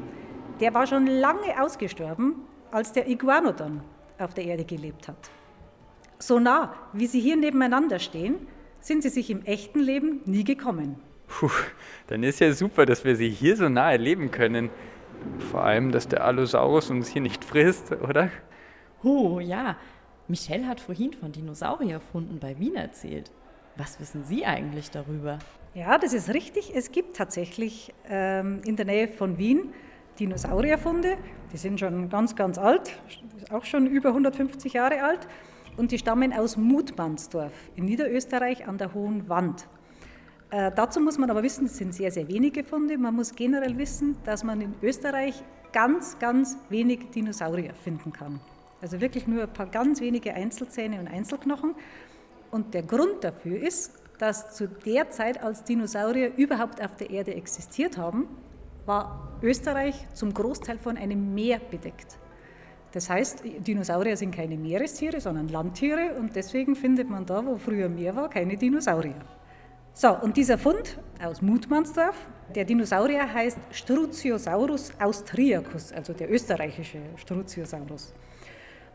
der 0.59 0.73
war 0.73 0.87
schon 0.87 1.05
lange 1.05 1.61
ausgestorben, 1.61 2.35
als 2.71 2.91
der 2.91 3.07
Iguanodon 3.07 3.81
auf 4.17 4.33
der 4.33 4.45
Erde 4.45 4.65
gelebt 4.65 5.07
hat. 5.07 5.29
So 6.21 6.39
nah, 6.39 6.75
wie 6.93 7.07
sie 7.07 7.19
hier 7.19 7.35
nebeneinander 7.35 7.97
stehen, 7.97 8.35
sind 8.79 9.01
sie 9.01 9.09
sich 9.09 9.31
im 9.31 9.43
echten 9.43 9.79
Leben 9.79 10.21
nie 10.25 10.43
gekommen. 10.43 10.97
Puh, 11.27 11.49
dann 12.07 12.21
ist 12.21 12.39
ja 12.39 12.53
super, 12.53 12.85
dass 12.85 13.03
wir 13.03 13.15
sie 13.15 13.29
hier 13.29 13.55
so 13.57 13.69
nah 13.69 13.91
erleben 13.91 14.29
können. 14.29 14.69
Vor 15.51 15.63
allem, 15.63 15.91
dass 15.91 16.07
der 16.07 16.23
Allosaurus 16.23 16.91
uns 16.91 17.07
hier 17.07 17.23
nicht 17.23 17.43
frisst, 17.43 17.91
oder? 17.91 18.29
Oh 19.01 19.39
ja, 19.39 19.77
Michelle 20.27 20.67
hat 20.67 20.79
vorhin 20.79 21.13
von 21.13 21.31
Dinosaurierfunden 21.31 22.39
bei 22.39 22.59
Wien 22.59 22.75
erzählt. 22.75 23.31
Was 23.75 23.99
wissen 23.99 24.23
Sie 24.23 24.45
eigentlich 24.45 24.91
darüber? 24.91 25.39
Ja, 25.73 25.97
das 25.97 26.13
ist 26.13 26.29
richtig. 26.33 26.71
Es 26.75 26.91
gibt 26.91 27.15
tatsächlich 27.15 27.95
ähm, 28.07 28.61
in 28.63 28.75
der 28.75 28.85
Nähe 28.85 29.07
von 29.07 29.39
Wien 29.39 29.73
Dinosaurierfunde. 30.19 31.17
Die 31.51 31.57
sind 31.57 31.79
schon 31.79 32.09
ganz, 32.09 32.35
ganz 32.35 32.59
alt, 32.59 32.91
auch 33.51 33.65
schon 33.65 33.87
über 33.87 34.09
150 34.09 34.73
Jahre 34.73 35.01
alt. 35.01 35.27
Und 35.77 35.91
die 35.91 35.97
stammen 35.97 36.33
aus 36.33 36.57
Mutmannsdorf 36.57 37.53
in 37.75 37.85
Niederösterreich 37.85 38.67
an 38.67 38.77
der 38.77 38.93
Hohen 38.93 39.27
Wand. 39.29 39.67
Äh, 40.51 40.71
dazu 40.75 40.99
muss 40.99 41.17
man 41.17 41.29
aber 41.29 41.43
wissen, 41.43 41.65
es 41.65 41.77
sind 41.77 41.93
sehr, 41.93 42.11
sehr 42.11 42.27
wenige 42.27 42.63
Funde. 42.63 42.97
Man 42.97 43.15
muss 43.15 43.33
generell 43.35 43.77
wissen, 43.77 44.17
dass 44.25 44.43
man 44.43 44.59
in 44.59 44.73
Österreich 44.81 45.41
ganz, 45.71 46.19
ganz 46.19 46.57
wenig 46.69 47.11
Dinosaurier 47.11 47.73
finden 47.73 48.11
kann. 48.11 48.41
Also 48.81 48.99
wirklich 48.99 49.27
nur 49.27 49.43
ein 49.43 49.53
paar 49.53 49.67
ganz 49.67 50.01
wenige 50.01 50.33
Einzelzähne 50.33 50.99
und 50.99 51.07
Einzelknochen. 51.07 51.75
Und 52.51 52.73
der 52.73 52.83
Grund 52.83 53.23
dafür 53.23 53.61
ist, 53.61 53.93
dass 54.17 54.53
zu 54.55 54.67
der 54.67 55.09
Zeit, 55.09 55.41
als 55.41 55.63
Dinosaurier 55.63 56.35
überhaupt 56.35 56.83
auf 56.83 56.95
der 56.95 57.09
Erde 57.09 57.33
existiert 57.33 57.97
haben, 57.97 58.27
war 58.85 59.39
Österreich 59.41 60.07
zum 60.13 60.33
Großteil 60.33 60.77
von 60.77 60.97
einem 60.97 61.33
Meer 61.33 61.59
bedeckt. 61.59 62.17
Das 62.91 63.09
heißt, 63.09 63.43
Dinosaurier 63.65 64.17
sind 64.17 64.35
keine 64.35 64.57
Meerestiere, 64.57 65.21
sondern 65.21 65.47
Landtiere 65.47 66.15
und 66.19 66.35
deswegen 66.35 66.75
findet 66.75 67.09
man 67.09 67.25
da, 67.25 67.45
wo 67.45 67.55
früher 67.55 67.87
Meer 67.87 68.15
war, 68.15 68.29
keine 68.29 68.57
Dinosaurier. 68.57 69.15
So, 69.93 70.09
und 70.17 70.37
dieser 70.37 70.57
Fund 70.57 70.97
aus 71.23 71.41
Mutmannsdorf, 71.41 72.15
der 72.55 72.65
Dinosaurier 72.65 73.33
heißt 73.33 73.57
Struziosaurus 73.71 74.91
austriacus, 74.99 75.91
also 75.93 76.13
der 76.13 76.31
österreichische 76.31 76.99
Struziosaurus. 77.15 78.13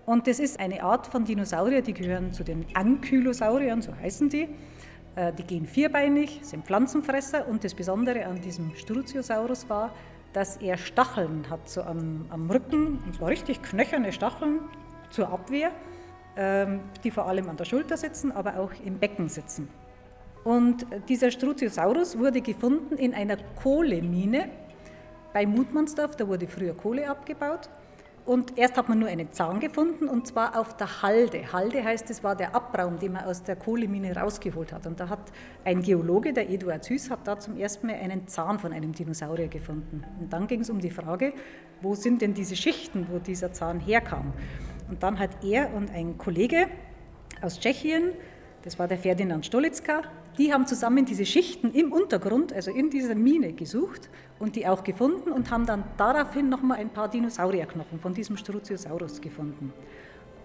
Und 0.05 0.27
das 0.27 0.39
ist 0.39 0.61
eine 0.61 0.83
Art 0.83 1.07
von 1.07 1.25
Dinosaurier, 1.25 1.83
die 1.83 1.93
gehören 1.93 2.33
zu 2.33 2.45
den 2.45 2.65
Ankylosauriern, 2.75 3.83
so 3.83 3.95
heißen 3.95 4.29
die. 4.29 4.49
Äh, 5.17 5.33
die 5.33 5.43
gehen 5.43 5.67
vierbeinig, 5.67 6.41
sind 6.43 6.65
Pflanzenfresser 6.65 7.49
und 7.49 7.65
das 7.65 7.75
Besondere 7.75 8.25
an 8.27 8.41
diesem 8.41 8.75
Struziosaurus 8.77 9.69
war, 9.69 9.93
dass 10.37 10.59
er 10.59 10.77
Stacheln 10.77 11.49
hat, 11.49 11.67
so 11.67 11.81
am, 11.81 12.27
am 12.29 12.51
Rücken, 12.51 13.03
und 13.07 13.15
zwar 13.15 13.31
richtig 13.31 13.63
knöcherne 13.63 14.13
Stacheln 14.13 14.61
zur 15.09 15.31
Abwehr, 15.31 15.71
ähm, 16.37 16.81
die 17.03 17.11
vor 17.11 17.27
allem 17.27 17.49
an 17.49 17.57
der 17.57 17.65
Schulter 17.65 17.97
sitzen, 17.97 18.33
aber 18.33 18.59
auch 18.61 18.71
im 18.85 18.99
Becken 18.99 19.31
sitzen. 19.31 19.67
Und 20.45 20.85
dieser 21.09 21.31
Struziosaurus 21.31 22.19
wurde 22.19 22.43
gefunden 22.43 22.99
in 22.99 23.15
einer 23.15 23.39
Kohlemine 23.63 24.51
bei 25.33 25.47
Mutmannsdorf, 25.47 26.17
da 26.17 26.29
wurde 26.29 26.47
früher 26.47 26.75
Kohle 26.75 27.09
abgebaut. 27.09 27.71
Und 28.27 28.59
erst 28.59 28.77
hat 28.77 28.89
man 28.89 28.99
nur 28.99 29.09
einen 29.09 29.31
Zahn 29.31 29.61
gefunden 29.61 30.09
und 30.09 30.27
zwar 30.27 30.59
auf 30.59 30.77
der 30.77 31.01
Halde. 31.03 31.53
Halde 31.53 31.85
heißt, 31.85 32.11
es 32.11 32.25
war 32.25 32.35
der 32.35 32.57
Abraum, 32.57 32.99
den 32.99 33.13
man 33.13 33.25
aus 33.25 33.45
der 33.45 33.55
Kohlemine 33.55 34.17
rausgeholt 34.17 34.73
hat. 34.73 34.85
Und 34.89 34.99
da 34.99 35.09
hat 35.09 35.31
ein 35.65 35.81
Geologe, 35.81 36.33
der 36.33 36.51
Eduard 36.51 36.83
Süß, 36.83 37.09
hat 37.11 37.21
da 37.25 37.39
zum 37.39 37.57
ersten 37.57 37.87
Mal 37.87 37.95
einen 37.95 38.27
Zahn 38.27 38.59
von 38.59 38.73
einem 38.73 38.93
Dinosaurier 38.93 39.47
gefunden. 39.47 40.03
Und 40.19 40.33
dann 40.33 40.49
ging 40.49 40.63
es 40.63 40.71
um 40.71 40.81
die 40.81 40.91
Frage, 40.91 41.35
wo 41.81 41.95
sind 41.95 42.21
denn 42.21 42.35
diese 42.35 42.57
Schichten, 42.57 43.07
wo 43.13 43.21
dieser 43.21 43.53
Zahn 43.53 43.79
herkam. 43.79 44.33
Und 44.89 45.05
dann 45.05 45.21
hat 45.21 45.45
er 45.45 45.73
und 45.73 45.93
ein 45.93 46.19
Kollege 46.19 46.67
aus 47.43 47.61
Tschechien, 47.61 48.11
das 48.63 48.77
war 48.77 48.89
der 48.89 48.99
Ferdinand 48.99 49.47
Stolitzka, 49.47 50.03
die 50.39 50.53
haben 50.53 50.67
zusammen 50.67 51.05
diese 51.05 51.25
Schichten 51.25 51.73
im 51.73 51.93
Untergrund, 51.93 52.53
also 52.53 52.71
in 52.71 52.91
dieser 52.91 53.15
Mine, 53.15 53.53
gesucht 53.53 54.11
und 54.39 54.57
die 54.57 54.67
auch 54.67 54.85
gefunden 54.85 55.31
und 55.31 55.51
haben 55.51 55.67
dann 55.67 55.85
daraufhin 55.97 56.49
nochmal 56.49 56.79
ein 56.79 56.91
paar 56.91 57.09
Dinosaurierknochen 57.09 57.99
von 58.01 58.15
diesem 58.15 58.37
Struziosaurus 58.37 59.21
gefunden. 59.21 59.73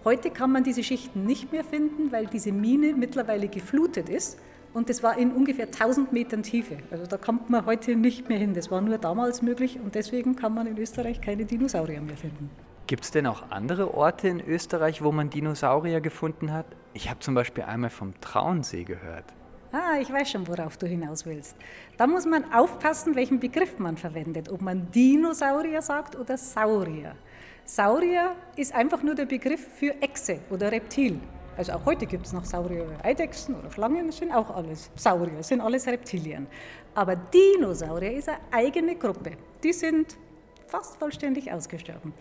Heute 0.04 0.30
kann 0.30 0.50
man 0.50 0.64
diese 0.64 0.82
Schichten 0.82 1.26
nicht 1.26 1.52
mehr 1.52 1.62
finden, 1.62 2.10
weil 2.10 2.26
diese 2.26 2.52
Mine 2.52 2.94
mittlerweile 2.94 3.48
geflutet 3.48 4.08
ist 4.08 4.38
und 4.74 4.88
das 4.88 5.02
war 5.02 5.18
in 5.18 5.32
ungefähr 5.32 5.66
1000 5.66 6.12
Metern 6.12 6.42
Tiefe. 6.42 6.78
Also 6.90 7.06
da 7.06 7.18
kommt 7.18 7.50
man 7.50 7.66
heute 7.66 7.94
nicht 7.94 8.28
mehr 8.28 8.38
hin. 8.38 8.54
Das 8.54 8.70
war 8.70 8.80
nur 8.80 8.98
damals 8.98 9.42
möglich 9.42 9.78
und 9.82 9.94
deswegen 9.94 10.34
kann 10.34 10.54
man 10.54 10.66
in 10.66 10.78
Österreich 10.78 11.20
keine 11.20 11.44
Dinosaurier 11.44 12.00
mehr 12.00 12.16
finden. 12.16 12.50
Gibt 12.86 13.04
es 13.04 13.10
denn 13.10 13.26
auch 13.26 13.50
andere 13.50 13.94
Orte 13.94 14.28
in 14.28 14.40
Österreich, 14.40 15.02
wo 15.02 15.12
man 15.12 15.30
Dinosaurier 15.30 16.00
gefunden 16.00 16.52
hat? 16.52 16.66
Ich 16.94 17.08
habe 17.08 17.20
zum 17.20 17.34
Beispiel 17.34 17.64
einmal 17.64 17.90
vom 17.90 18.18
Traunsee 18.20 18.84
gehört. 18.84 19.26
Ah, 19.74 19.98
ich 19.98 20.12
weiß 20.12 20.30
schon, 20.30 20.46
worauf 20.46 20.76
du 20.76 20.86
hinaus 20.86 21.24
willst. 21.24 21.56
Da 21.96 22.06
muss 22.06 22.26
man 22.26 22.52
aufpassen, 22.52 23.14
welchen 23.14 23.40
Begriff 23.40 23.78
man 23.78 23.96
verwendet, 23.96 24.50
ob 24.50 24.60
man 24.60 24.90
Dinosaurier 24.90 25.80
sagt 25.80 26.14
oder 26.14 26.36
Saurier. 26.36 27.16
Saurier 27.64 28.36
ist 28.54 28.74
einfach 28.74 29.02
nur 29.02 29.14
der 29.14 29.24
Begriff 29.24 29.66
für 29.78 29.94
Echse 30.02 30.40
oder 30.50 30.70
Reptil. 30.70 31.18
Also 31.56 31.72
auch 31.72 31.86
heute 31.86 32.04
gibt 32.04 32.26
es 32.26 32.34
noch 32.34 32.44
Saurier, 32.44 32.86
Eidechsen 33.02 33.54
oder 33.54 33.70
Schlangen, 33.70 34.08
das 34.08 34.18
sind 34.18 34.30
auch 34.30 34.54
alles 34.54 34.90
Saurier, 34.94 35.38
das 35.38 35.48
sind 35.48 35.62
alles 35.62 35.86
Reptilien. 35.86 36.46
Aber 36.94 37.16
Dinosaurier 37.16 38.12
ist 38.12 38.28
eine 38.28 38.40
eigene 38.50 38.96
Gruppe. 38.96 39.38
Die 39.62 39.72
sind 39.72 40.18
fast 40.66 40.96
vollständig 40.98 41.50
ausgestorben. 41.50 42.12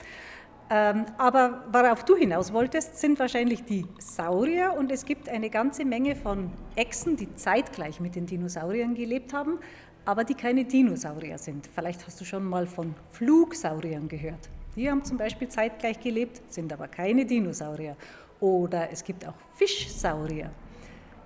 Ähm, 0.74 1.06
aber 1.18 1.66
worauf 1.70 2.06
du 2.06 2.16
hinaus 2.16 2.54
wolltest, 2.54 2.98
sind 2.98 3.20
wahrscheinlich 3.20 3.66
die 3.66 3.86
Saurier 4.00 4.74
und 4.78 4.90
es 4.90 5.04
gibt 5.04 5.28
eine 5.28 5.50
ganze 5.50 5.84
Menge 5.84 6.16
von 6.16 6.50
Echsen, 6.78 7.18
die 7.18 7.36
zeitgleich 7.36 8.00
mit 8.00 8.16
den 8.16 8.26
Dinosauriern 8.26 8.96
gelebt 8.96 9.34
haben, 9.34 9.60
aber 10.06 10.24
die 10.24 10.34
keine 10.34 10.64
Dinosaurier 10.64 11.38
sind. 11.38 11.68
Vielleicht 11.76 12.08
hast 12.08 12.22
du 12.22 12.24
schon 12.24 12.46
mal 12.46 12.68
von 12.68 12.96
Flugsauriern 13.10 14.08
gehört. 14.08 14.50
Die 14.78 14.90
haben 14.90 15.04
zum 15.04 15.18
Beispiel 15.18 15.50
zeitgleich 15.50 16.00
gelebt, 16.00 16.42
sind 16.48 16.72
aber 16.72 16.88
keine 16.88 17.26
Dinosaurier. 17.26 17.98
Oder 18.40 18.90
es 18.94 19.04
gibt 19.04 19.28
auch 19.28 19.36
Fischsaurier. 19.56 20.52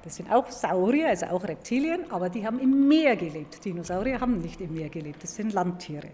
Das 0.04 0.16
sind 0.16 0.32
auch 0.32 0.50
Saurier, 0.50 1.10
also 1.10 1.28
auch 1.28 1.44
Reptilien, 1.44 2.06
aber 2.10 2.30
die 2.30 2.46
haben 2.46 2.60
im 2.60 2.88
Meer 2.88 3.16
gelebt. 3.16 3.64
Dinosaurier 3.64 4.20
haben 4.20 4.40
nicht 4.40 4.60
im 4.60 4.74
Meer 4.74 4.90
gelebt, 4.90 5.22
das 5.22 5.36
sind 5.36 5.54
Landtiere. 5.54 6.10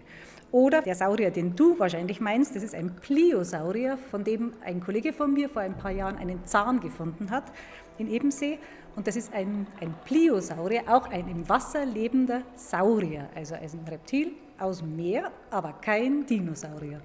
Oder 0.52 0.82
der 0.82 0.94
Saurier, 0.94 1.30
den 1.30 1.56
du 1.56 1.78
wahrscheinlich 1.78 2.20
meinst, 2.20 2.54
das 2.54 2.62
ist 2.62 2.74
ein 2.74 2.94
Pliosaurier, 2.96 3.96
von 3.96 4.22
dem 4.22 4.52
ein 4.62 4.80
Kollege 4.80 5.14
von 5.14 5.32
mir 5.32 5.48
vor 5.48 5.62
ein 5.62 5.78
paar 5.78 5.90
Jahren 5.90 6.18
einen 6.18 6.44
Zahn 6.44 6.78
gefunden 6.80 7.30
hat 7.30 7.44
in 7.96 8.06
Ebensee. 8.06 8.58
Und 8.94 9.06
das 9.06 9.16
ist 9.16 9.32
ein, 9.32 9.66
ein 9.80 9.94
Pliosaurier, 10.04 10.82
auch 10.88 11.08
ein 11.08 11.26
im 11.28 11.48
Wasser 11.48 11.86
lebender 11.86 12.42
Saurier, 12.54 13.30
also 13.34 13.54
ein 13.54 13.88
Reptil 13.88 14.32
aus 14.58 14.80
dem 14.80 14.94
Meer, 14.94 15.32
aber 15.50 15.72
kein 15.72 16.26
Dinosaurier. 16.26 17.00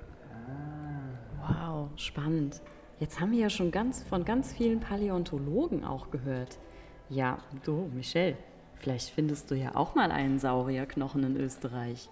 Wow, 1.39 1.88
spannend. 1.96 2.62
Jetzt 3.00 3.22
haben 3.22 3.32
wir 3.32 3.39
ja 3.39 3.50
schon 3.50 3.72
ganz 3.72 4.04
von 4.04 4.25
ganz 4.25 4.51
vielen 4.51 4.82
Paläontologen 4.82 5.86
auch 5.86 6.12
gehört. 6.12 6.60
Ja, 7.08 7.38
du, 7.63 7.89
Michelle, 7.94 8.36
vielleicht 8.75 9.12
findest 9.12 9.50
du 9.50 9.56
ja 9.56 9.74
auch 9.75 9.96
mal 9.96 10.12
einen 10.12 10.38
Saurierknochen 10.38 11.24
in 11.24 11.38
Österreich. 11.38 12.10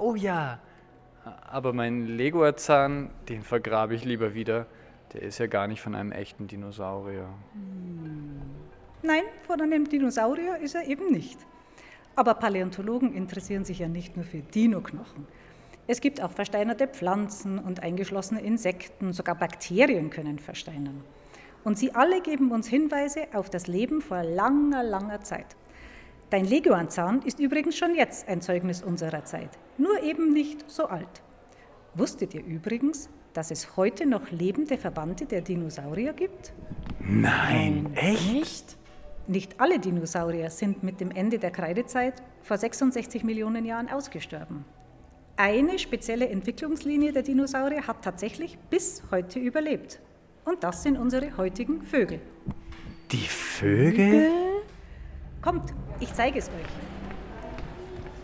Oh 0.00 0.14
ja, 0.14 0.60
aber 1.50 1.72
mein 1.72 2.06
Leguazahn, 2.06 3.10
den 3.28 3.42
vergrabe 3.42 3.94
ich 3.94 4.04
lieber 4.04 4.34
wieder. 4.34 4.66
Der 5.12 5.22
ist 5.22 5.38
ja 5.38 5.46
gar 5.46 5.66
nicht 5.66 5.80
von 5.80 5.94
einem 5.94 6.12
echten 6.12 6.46
Dinosaurier. 6.46 7.28
Nein, 9.02 9.22
von 9.46 9.60
einem 9.60 9.88
Dinosaurier 9.88 10.58
ist 10.58 10.74
er 10.74 10.86
eben 10.86 11.10
nicht. 11.10 11.38
Aber 12.14 12.34
Paläontologen 12.34 13.12
interessieren 13.12 13.64
sich 13.64 13.80
ja 13.80 13.88
nicht 13.88 14.16
nur 14.16 14.24
für 14.24 14.38
Dinoknochen. 14.38 15.26
Es 15.86 16.00
gibt 16.00 16.20
auch 16.22 16.32
versteinerte 16.32 16.88
Pflanzen 16.88 17.58
und 17.58 17.82
eingeschlossene 17.82 18.40
Insekten, 18.40 19.12
sogar 19.12 19.34
Bakterien 19.36 20.10
können 20.10 20.38
versteinern. 20.38 21.04
Und 21.62 21.78
sie 21.78 21.94
alle 21.94 22.20
geben 22.20 22.52
uns 22.52 22.68
Hinweise 22.68 23.26
auf 23.32 23.50
das 23.50 23.66
Leben 23.66 24.00
vor 24.00 24.22
langer, 24.22 24.82
langer 24.82 25.20
Zeit. 25.22 25.56
Dein 26.30 26.44
Leguanzahn 26.44 27.22
ist 27.22 27.38
übrigens 27.38 27.76
schon 27.76 27.94
jetzt 27.94 28.28
ein 28.28 28.40
Zeugnis 28.40 28.82
unserer 28.82 29.24
Zeit, 29.24 29.50
nur 29.78 30.02
eben 30.02 30.32
nicht 30.32 30.68
so 30.68 30.86
alt. 30.86 31.22
Wusstet 31.94 32.34
ihr 32.34 32.44
übrigens, 32.44 33.08
dass 33.32 33.52
es 33.52 33.76
heute 33.76 34.06
noch 34.06 34.32
lebende 34.32 34.76
Verwandte 34.76 35.26
der 35.26 35.40
Dinosaurier 35.40 36.12
gibt? 36.12 36.52
Nein, 36.98 37.92
echt? 37.94 38.36
Echt? 38.36 38.76
Nicht 39.28 39.60
alle 39.60 39.78
Dinosaurier 39.78 40.50
sind 40.50 40.82
mit 40.82 41.00
dem 41.00 41.12
Ende 41.12 41.38
der 41.38 41.52
Kreidezeit 41.52 42.14
vor 42.42 42.58
66 42.58 43.22
Millionen 43.22 43.64
Jahren 43.64 43.88
ausgestorben. 43.88 44.64
Eine 45.36 45.78
spezielle 45.78 46.28
Entwicklungslinie 46.28 47.12
der 47.12 47.22
Dinosaurier 47.22 47.86
hat 47.86 48.02
tatsächlich 48.02 48.58
bis 48.70 49.02
heute 49.12 49.38
überlebt. 49.38 50.00
Und 50.44 50.64
das 50.64 50.82
sind 50.82 50.96
unsere 50.96 51.36
heutigen 51.36 51.82
Vögel. 51.82 52.20
Die 53.12 53.26
Vögel? 53.28 54.55
Kommt, 55.46 55.72
ich 56.00 56.12
zeige 56.12 56.40
es 56.40 56.48
euch. 56.48 56.54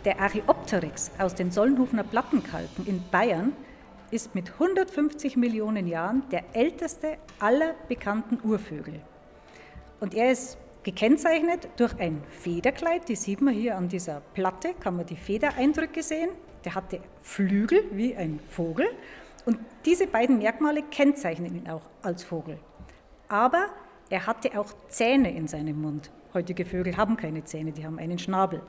Der 0.05 0.19
Archaeopteryx 0.19 1.13
aus 1.21 1.37
den 1.37 1.53
Solnhofener 1.53 2.03
Plattenkalken 2.03 2.85
in 2.85 3.01
Bayern 3.13 3.53
ist 4.11 4.35
mit 4.35 4.53
150 4.55 5.37
Millionen 5.37 5.87
Jahren 5.87 6.25
der 6.33 6.43
älteste 6.53 7.19
aller 7.39 7.75
bekannten 7.87 8.41
Urvögel. 8.43 9.01
Und 10.01 10.15
er 10.15 10.33
ist 10.33 10.59
gekennzeichnet 10.83 11.69
durch 11.77 11.97
ein 12.01 12.25
Federkleid, 12.29 13.09
die 13.09 13.15
sieht 13.15 13.41
man 13.41 13.55
hier 13.55 13.77
an 13.77 13.87
dieser 13.87 14.21
Platte, 14.35 14.75
kann 14.75 14.97
man 14.97 15.07
die 15.07 15.15
Federeindrücke 15.15 16.03
sehen. 16.03 16.31
Der 16.65 16.75
hatte 16.75 16.99
Flügel 17.23 17.85
wie 17.93 18.17
ein 18.17 18.41
Vogel 18.49 18.89
und 19.45 19.59
diese 19.85 20.09
beiden 20.09 20.39
Merkmale 20.39 20.83
kennzeichnen 20.83 21.55
ihn 21.55 21.69
auch 21.69 21.89
als 22.03 22.25
Vogel. 22.25 22.59
Aber 23.29 23.67
er 24.11 24.27
hatte 24.27 24.59
auch 24.59 24.75
Zähne 24.89 25.33
in 25.33 25.47
seinem 25.47 25.81
Mund. 25.81 26.11
Heutige 26.35 26.65
Vögel 26.65 26.97
haben 26.97 27.17
keine 27.17 27.45
Zähne, 27.45 27.73
die 27.73 27.85
haben 27.85 27.99
einen 27.99 28.19
Schnabel. 28.19 28.63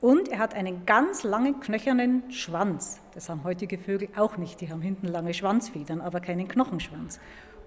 Und 0.00 0.28
er 0.28 0.38
hat 0.38 0.54
einen 0.54 0.84
ganz 0.84 1.22
langen, 1.22 1.60
knöchernen 1.60 2.30
Schwanz. 2.30 3.00
Das 3.14 3.28
haben 3.28 3.44
heutige 3.44 3.78
Vögel 3.78 4.08
auch 4.16 4.36
nicht. 4.36 4.60
Die 4.60 4.70
haben 4.70 4.82
hinten 4.82 5.06
lange 5.06 5.32
Schwanzfedern, 5.32 6.00
aber 6.00 6.20
keinen 6.20 6.48
Knochenschwanz. 6.48 7.18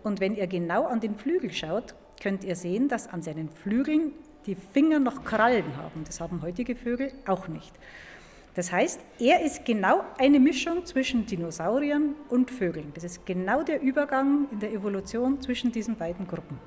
Und 0.04 0.20
wenn 0.20 0.36
ihr 0.36 0.48
genau 0.48 0.86
an 0.86 1.00
den 1.00 1.16
Flügel 1.16 1.52
schaut, 1.52 1.96
könnt 2.22 2.44
ihr 2.44 2.56
sehen, 2.56 2.88
dass 2.88 3.08
an 3.08 3.22
seinen 3.22 3.50
Flügeln 3.50 4.12
die 4.46 4.56
Finger 4.56 5.00
noch 5.00 5.24
Krallen 5.24 5.78
haben. 5.78 6.04
Das 6.06 6.22
haben 6.22 6.42
heutige 6.42 6.76
Vögel 6.76 7.12
auch 7.26 7.48
nicht. 7.48 7.74
Das 8.56 8.72
heißt, 8.72 9.00
er 9.20 9.42
ist 9.42 9.64
genau 9.66 10.04
eine 10.18 10.40
Mischung 10.40 10.86
zwischen 10.86 11.26
Dinosauriern 11.26 12.16
und 12.30 12.52
Vögeln. 12.52 12.92
Das 12.94 13.04
ist 13.04 13.26
genau 13.26 13.64
der 13.64 13.82
Übergang 13.82 14.48
in 14.52 14.60
der 14.60 14.74
Evolution 14.74 15.42
zwischen 15.42 15.72
diesen 15.72 15.96
beiden 15.96 16.28
Gruppen. 16.28 16.60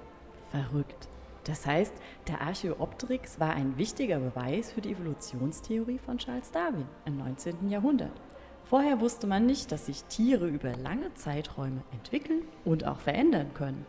Verrückt. 0.50 1.11
Das 1.44 1.66
heißt, 1.66 1.92
der 2.28 2.40
Archaeopteryx 2.40 3.40
war 3.40 3.54
ein 3.54 3.76
wichtiger 3.76 4.18
Beweis 4.20 4.70
für 4.72 4.80
die 4.80 4.92
Evolutionstheorie 4.92 5.98
von 5.98 6.18
Charles 6.18 6.52
Darwin 6.52 6.86
im 7.04 7.16
19. 7.18 7.68
Jahrhundert. 7.68 8.12
Vorher 8.64 9.00
wusste 9.00 9.26
man 9.26 9.44
nicht, 9.44 9.72
dass 9.72 9.86
sich 9.86 10.04
Tiere 10.04 10.46
über 10.46 10.76
lange 10.76 11.12
Zeiträume 11.14 11.82
entwickeln 11.92 12.42
und 12.64 12.86
auch 12.86 13.00
verändern 13.00 13.50
können. 13.54 13.84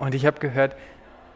Und 0.00 0.14
ich 0.14 0.26
habe 0.26 0.40
gehört, 0.40 0.76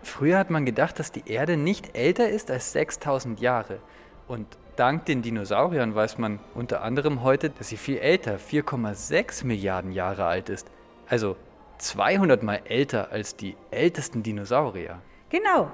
früher 0.02 0.38
hat 0.38 0.50
man 0.50 0.66
gedacht, 0.66 0.98
dass 0.98 1.12
die 1.12 1.22
Erde 1.26 1.56
nicht 1.56 1.96
älter 1.96 2.28
ist 2.28 2.50
als 2.50 2.72
6000 2.72 3.40
Jahre. 3.40 3.78
Und 4.26 4.46
dank 4.74 5.06
den 5.06 5.22
Dinosauriern 5.22 5.94
weiß 5.94 6.18
man 6.18 6.40
unter 6.54 6.82
anderem 6.82 7.22
heute, 7.22 7.50
dass 7.50 7.68
sie 7.68 7.76
viel 7.76 7.98
älter, 7.98 8.36
4,6 8.36 9.46
Milliarden 9.46 9.92
Jahre 9.92 10.24
alt 10.24 10.48
ist. 10.48 10.68
Also 11.08 11.36
200 11.78 12.42
mal 12.42 12.62
älter 12.64 13.12
als 13.12 13.36
die 13.36 13.56
ältesten 13.70 14.22
Dinosaurier. 14.22 15.00
Genau. 15.32 15.70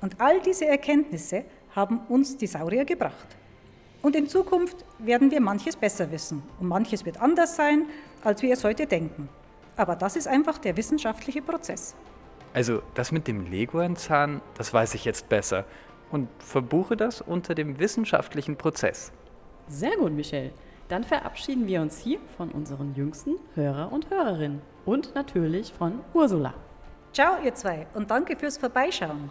Und 0.00 0.20
all 0.20 0.40
diese 0.40 0.66
Erkenntnisse 0.66 1.44
haben 1.74 2.00
uns 2.08 2.36
die 2.36 2.46
Saurier 2.46 2.84
gebracht. 2.84 3.26
Und 4.00 4.14
in 4.14 4.28
Zukunft 4.28 4.84
werden 4.98 5.30
wir 5.30 5.40
manches 5.40 5.76
besser 5.76 6.10
wissen 6.10 6.42
und 6.60 6.68
manches 6.68 7.04
wird 7.04 7.20
anders 7.20 7.56
sein, 7.56 7.86
als 8.22 8.42
wir 8.42 8.52
es 8.52 8.64
heute 8.64 8.86
denken. 8.86 9.28
Aber 9.76 9.96
das 9.96 10.16
ist 10.16 10.28
einfach 10.28 10.58
der 10.58 10.76
wissenschaftliche 10.76 11.42
Prozess. 11.42 11.96
Also 12.54 12.82
das 12.94 13.10
mit 13.10 13.26
dem 13.26 13.50
Leguanzahn, 13.50 14.40
das 14.56 14.72
weiß 14.72 14.94
ich 14.94 15.04
jetzt 15.04 15.28
besser 15.28 15.64
und 16.10 16.28
verbuche 16.38 16.96
das 16.96 17.20
unter 17.20 17.54
dem 17.54 17.78
wissenschaftlichen 17.78 18.56
Prozess. 18.56 19.12
Sehr 19.66 19.96
gut, 19.96 20.12
Michelle. 20.12 20.52
Dann 20.88 21.02
verabschieden 21.02 21.66
wir 21.66 21.80
uns 21.80 21.98
hier 21.98 22.18
von 22.36 22.50
unseren 22.50 22.94
jüngsten 22.94 23.36
Hörer 23.54 23.90
und 23.90 24.10
Hörerinnen 24.10 24.60
und 24.84 25.14
natürlich 25.14 25.72
von 25.72 26.00
Ursula. 26.12 26.54
Ciao, 27.12 27.36
ihr 27.44 27.54
zwei, 27.54 27.86
und 27.92 28.10
danke 28.10 28.36
fürs 28.36 28.56
Vorbeischauen. 28.56 29.28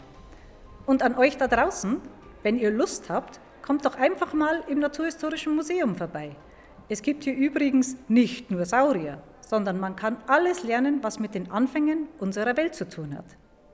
Und 0.86 1.02
an 1.02 1.18
euch 1.18 1.38
da 1.38 1.48
draußen, 1.48 2.00
wenn 2.44 2.60
ihr 2.60 2.70
Lust 2.70 3.10
habt, 3.10 3.40
kommt 3.64 3.86
doch 3.86 3.96
einfach 3.96 4.34
mal 4.34 4.64
im 4.68 4.78
Naturhistorischen 4.78 5.56
Museum 5.56 5.96
vorbei. 5.96 6.36
Es 6.90 7.02
gibt 7.02 7.24
hier 7.24 7.34
übrigens 7.36 7.98
nicht 8.08 8.52
nur 8.52 8.66
Saurier, 8.66 9.24
sondern 9.40 9.80
man 9.80 9.96
kann 9.96 10.18
alles 10.28 10.62
lernen, 10.62 11.00
was 11.02 11.18
mit 11.18 11.34
den 11.34 11.50
Anfängen 11.50 12.08
unserer 12.20 12.56
Welt 12.56 12.76
zu 12.76 12.88
tun 12.88 13.18
hat. 13.18 13.26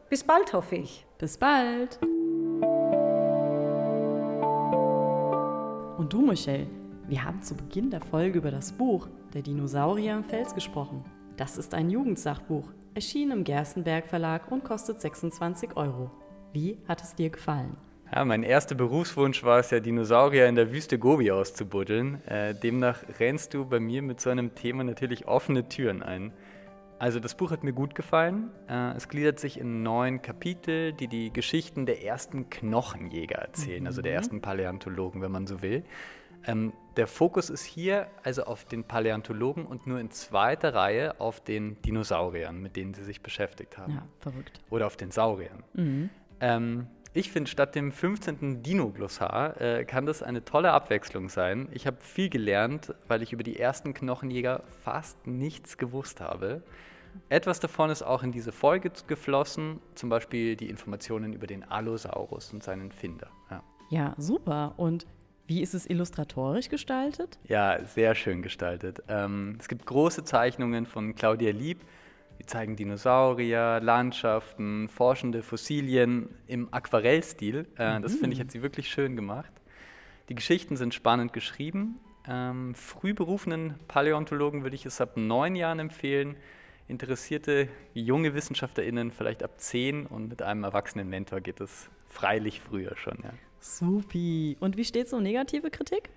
Bis 0.10 0.24
bald, 0.24 0.54
hoffe 0.54 0.78
ich. 0.78 1.06
Bis 1.18 1.38
bald. 1.38 2.00
Und 5.98 6.14
du, 6.14 6.22
Michelle, 6.22 6.68
wir 7.10 7.26
haben 7.26 7.42
zu 7.42 7.56
Beginn 7.56 7.90
der 7.90 8.00
Folge 8.00 8.38
über 8.38 8.52
das 8.52 8.72
Buch 8.72 9.10
Der 9.34 9.42
Dinosaurier 9.42 10.16
im 10.16 10.24
Fels 10.24 10.56
gesprochen. 10.56 11.04
Das 11.36 11.58
ist 11.58 11.74
ein 11.74 11.90
Jugendsachbuch, 11.90 12.72
erschienen 12.98 13.32
im 13.32 13.44
Gerstenberg 13.44 14.08
Verlag 14.08 14.52
und 14.52 14.64
kostet 14.64 15.00
26 15.00 15.78
Euro. 15.78 16.10
Wie 16.52 16.80
hat 16.88 17.04
es 17.04 17.14
dir 17.14 17.30
gefallen? 17.30 17.78
Ja, 18.12 18.26
mein 18.26 18.42
erster 18.42 18.74
Berufswunsch 18.74 19.44
war 19.44 19.60
es 19.60 19.70
ja, 19.70 19.80
Dinosaurier 19.80 20.48
in 20.48 20.56
der 20.56 20.72
Wüste 20.72 20.98
Gobi 20.98 21.30
auszubuddeln. 21.30 22.26
Äh, 22.26 22.56
demnach 22.56 22.98
rennst 23.20 23.54
du 23.54 23.66
bei 23.66 23.80
mir 23.80 24.02
mit 24.02 24.20
so 24.20 24.32
einem 24.32 24.56
Thema 24.56 24.84
natürlich 24.84 25.28
offene 25.28 25.70
Türen 25.70 26.02
ein. 26.02 26.34
Also 26.98 27.20
das 27.20 27.36
Buch 27.36 27.52
hat 27.52 27.64
mir 27.64 27.74
gut 27.74 27.94
gefallen. 27.94 28.50
Äh, 28.68 28.96
es 28.96 29.08
gliedert 29.08 29.40
sich 29.40 29.60
in 29.60 29.84
neun 29.84 30.24
Kapitel, 30.24 30.92
die 30.92 31.08
die 31.08 31.32
Geschichten 31.32 31.86
der 31.86 32.04
ersten 32.04 32.50
Knochenjäger 32.50 33.38
erzählen, 33.38 33.82
mhm. 33.82 33.88
also 33.88 34.02
der 34.02 34.14
mhm. 34.14 34.18
ersten 34.18 34.42
Paläontologen, 34.42 35.22
wenn 35.22 35.32
man 35.32 35.46
so 35.46 35.62
will. 35.62 35.84
Ähm, 36.48 36.74
der 36.96 37.08
Fokus 37.08 37.50
ist 37.50 37.64
hier 37.64 38.08
also 38.24 38.46
auf 38.46 38.66
den 38.66 38.84
Paläontologen 38.84 39.66
und 39.66 39.86
nur 39.86 40.00
in 40.00 40.10
zweiter 40.10 40.74
Reihe 40.74 41.20
auf 41.20 41.42
den 41.44 41.80
Dinosauriern, 41.84 42.60
mit 42.60 42.76
denen 42.76 42.94
sie 42.94 43.04
sich 43.04 43.22
beschäftigt 43.22 43.78
haben. 43.78 43.94
Ja, 43.94 44.08
verrückt. 44.20 44.60
Oder 44.70 44.88
auf 44.88 44.98
den 44.98 45.12
Sauriern. 45.12 45.64
Mhm. 45.74 46.10
Ähm, 46.40 46.88
ich 47.14 47.32
finde, 47.32 47.50
statt 47.50 47.76
dem 47.76 47.92
15. 47.92 48.64
Dino-Glossar 48.64 49.60
äh, 49.60 49.86
kann 49.86 50.06
das 50.06 50.24
eine 50.24 50.46
tolle 50.46 50.72
Abwechslung 50.72 51.30
sein. 51.30 51.68
Ich 51.72 51.88
habe 51.88 51.98
viel 52.00 52.30
gelernt, 52.30 52.94
weil 53.08 53.22
ich 53.22 53.34
über 53.34 53.44
die 53.44 53.60
ersten 53.60 53.94
Knochenjäger 53.94 54.64
fast 54.84 55.26
nichts 55.28 55.78
gewusst 55.78 56.22
habe. 56.22 56.62
Etwas 57.30 57.60
davon 57.60 57.90
ist 57.90 58.04
auch 58.04 58.24
in 58.24 58.32
diese 58.32 58.52
Folge 58.52 58.92
geflossen, 59.08 59.80
zum 59.96 60.10
Beispiel 60.10 60.56
die 60.56 60.70
Informationen 60.70 61.34
über 61.34 61.48
den 61.48 61.64
Allosaurus 61.64 62.54
und 62.54 62.64
seinen 62.64 62.92
Finder. 62.92 63.30
Ja, 63.50 63.64
ja 63.90 64.16
super. 64.18 64.74
Und 64.78 65.08
wie 65.48 65.62
ist 65.62 65.74
es 65.74 65.90
illustratorisch 65.90 66.70
gestaltet? 66.70 67.40
Ja, 67.48 67.84
sehr 67.86 68.14
schön 68.14 68.42
gestaltet. 68.42 69.02
Ähm, 69.08 69.58
es 69.60 69.68
gibt 69.68 69.86
große 69.86 70.24
Zeichnungen 70.24 70.86
von 70.86 71.16
Claudia 71.16 71.52
Lieb 71.52 71.80
die 72.40 72.46
zeigen 72.46 72.76
Dinosaurier, 72.76 73.80
Landschaften, 73.82 74.90
forschende 74.90 75.42
Fossilien 75.42 76.30
im 76.48 76.72
Aquarellstil. 76.72 77.68
Äh, 77.78 78.00
das 78.02 78.16
finde 78.16 78.36
ich, 78.36 78.40
hat 78.40 78.52
sie 78.52 78.62
wirklich 78.62 78.90
schön 78.90 79.16
gemacht. 79.16 79.52
Die 80.30 80.36
Geschichten 80.36 80.78
sind 80.78 80.94
spannend 80.94 81.34
geschrieben. 81.34 82.00
Ähm, 82.28 82.76
früh 82.76 83.14
berufenen 83.14 83.76
Paläontologen 83.88 84.64
würde 84.64 84.76
ich 84.76 84.86
es 84.86 85.02
ab 85.02 85.16
neun 85.16 85.56
Jahren 85.56 85.80
empfehlen. 85.80 86.36
Interessierte 86.88 87.70
junge 87.94 88.34
WissenschaftlerInnen 88.34 89.12
vielleicht 89.12 89.44
ab 89.44 89.60
zehn 89.60 90.06
und 90.06 90.30
mit 90.30 90.42
einem 90.42 90.64
erwachsenen 90.64 91.10
Mentor 91.10 91.42
geht 91.42 91.60
es 91.60 91.90
freilich 92.08 92.62
früher 92.62 92.96
schon. 92.98 93.18
Ja. 93.24 93.32
Supi. 93.60 94.58
Und 94.60 94.78
wie 94.78 94.86
steht 94.86 95.10
so 95.10 95.20
negative 95.20 95.70
Kritik? 95.70 96.10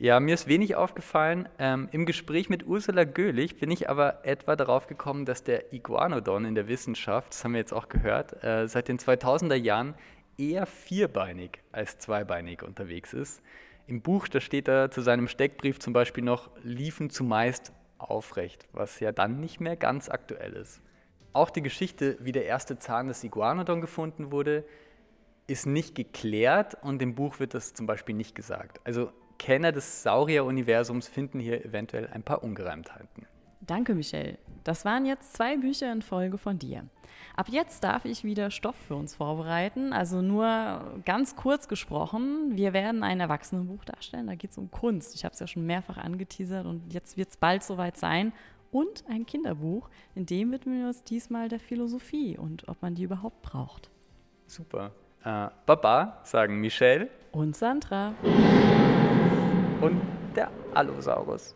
Ja, 0.00 0.20
mir 0.20 0.34
ist 0.34 0.46
wenig 0.46 0.76
aufgefallen. 0.76 1.48
Ähm, 1.58 1.88
Im 1.90 2.06
Gespräch 2.06 2.48
mit 2.48 2.64
Ursula 2.66 3.02
Göhlich 3.02 3.58
bin 3.58 3.70
ich 3.72 3.90
aber 3.90 4.24
etwa 4.24 4.54
darauf 4.54 4.86
gekommen, 4.86 5.24
dass 5.24 5.42
der 5.42 5.72
Iguanodon 5.72 6.44
in 6.44 6.54
der 6.54 6.68
Wissenschaft, 6.68 7.32
das 7.32 7.42
haben 7.42 7.52
wir 7.52 7.58
jetzt 7.58 7.72
auch 7.72 7.88
gehört, 7.88 8.44
äh, 8.44 8.68
seit 8.68 8.86
den 8.86 8.98
2000er 8.98 9.56
Jahren 9.56 9.94
eher 10.36 10.66
vierbeinig 10.66 11.62
als 11.72 11.98
zweibeinig 11.98 12.62
unterwegs 12.62 13.12
ist. 13.12 13.42
Im 13.88 14.00
Buch, 14.00 14.28
da 14.28 14.40
steht 14.40 14.68
da 14.68 14.88
zu 14.88 15.00
seinem 15.00 15.26
Steckbrief 15.26 15.80
zum 15.80 15.92
Beispiel 15.92 16.22
noch, 16.22 16.48
liefen 16.62 17.10
zumeist 17.10 17.72
aufrecht, 17.98 18.68
was 18.72 19.00
ja 19.00 19.10
dann 19.10 19.40
nicht 19.40 19.60
mehr 19.60 19.74
ganz 19.74 20.08
aktuell 20.08 20.52
ist. 20.52 20.80
Auch 21.32 21.50
die 21.50 21.62
Geschichte, 21.62 22.16
wie 22.20 22.32
der 22.32 22.46
erste 22.46 22.78
Zahn 22.78 23.08
des 23.08 23.24
Iguanodon 23.24 23.80
gefunden 23.80 24.30
wurde, 24.30 24.64
ist 25.48 25.66
nicht 25.66 25.94
geklärt 25.94 26.76
und 26.82 27.02
im 27.02 27.14
Buch 27.14 27.40
wird 27.40 27.54
das 27.54 27.74
zum 27.74 27.86
Beispiel 27.86 28.14
nicht 28.14 28.34
gesagt. 28.34 28.80
Also 28.84 29.10
Kenner 29.38 29.72
des 29.72 30.02
Saurier-Universums 30.02 31.08
finden 31.08 31.40
hier 31.40 31.64
eventuell 31.64 32.06
ein 32.08 32.22
paar 32.22 32.44
Ungereimtheiten. 32.44 33.26
Danke, 33.60 33.94
Michelle. 33.94 34.38
Das 34.64 34.84
waren 34.84 35.04
jetzt 35.04 35.34
zwei 35.34 35.56
Bücher 35.56 35.90
in 35.92 36.02
Folge 36.02 36.38
von 36.38 36.58
dir. 36.58 36.84
Ab 37.36 37.48
jetzt 37.48 37.82
darf 37.84 38.04
ich 38.04 38.24
wieder 38.24 38.50
Stoff 38.50 38.76
für 38.76 38.96
uns 38.96 39.14
vorbereiten. 39.14 39.92
Also 39.92 40.22
nur 40.22 41.00
ganz 41.04 41.36
kurz 41.36 41.68
gesprochen, 41.68 42.56
wir 42.56 42.72
werden 42.72 43.02
ein 43.02 43.20
Erwachsenenbuch 43.20 43.84
darstellen. 43.84 44.26
Da 44.26 44.34
geht 44.34 44.50
es 44.50 44.58
um 44.58 44.70
Kunst. 44.70 45.14
Ich 45.14 45.24
habe 45.24 45.32
es 45.32 45.40
ja 45.40 45.46
schon 45.46 45.66
mehrfach 45.66 45.98
angeteasert 45.98 46.66
und 46.66 46.92
jetzt 46.92 47.16
wird 47.16 47.30
es 47.30 47.36
bald 47.36 47.62
soweit 47.62 47.96
sein. 47.96 48.32
Und 48.70 49.04
ein 49.08 49.24
Kinderbuch, 49.24 49.88
in 50.14 50.26
dem 50.26 50.52
widmen 50.52 50.80
wir 50.80 50.88
uns 50.88 51.02
diesmal 51.02 51.48
der 51.48 51.60
Philosophie 51.60 52.36
und 52.36 52.68
ob 52.68 52.82
man 52.82 52.94
die 52.94 53.04
überhaupt 53.04 53.40
braucht. 53.42 53.90
Super. 54.46 54.92
Äh, 55.24 55.48
Baba, 55.66 56.20
sagen 56.22 56.60
Michelle 56.60 57.08
und 57.32 57.56
Sandra 57.56 58.12
und 59.80 60.00
der 60.36 60.50
Allosaurus. 60.74 61.54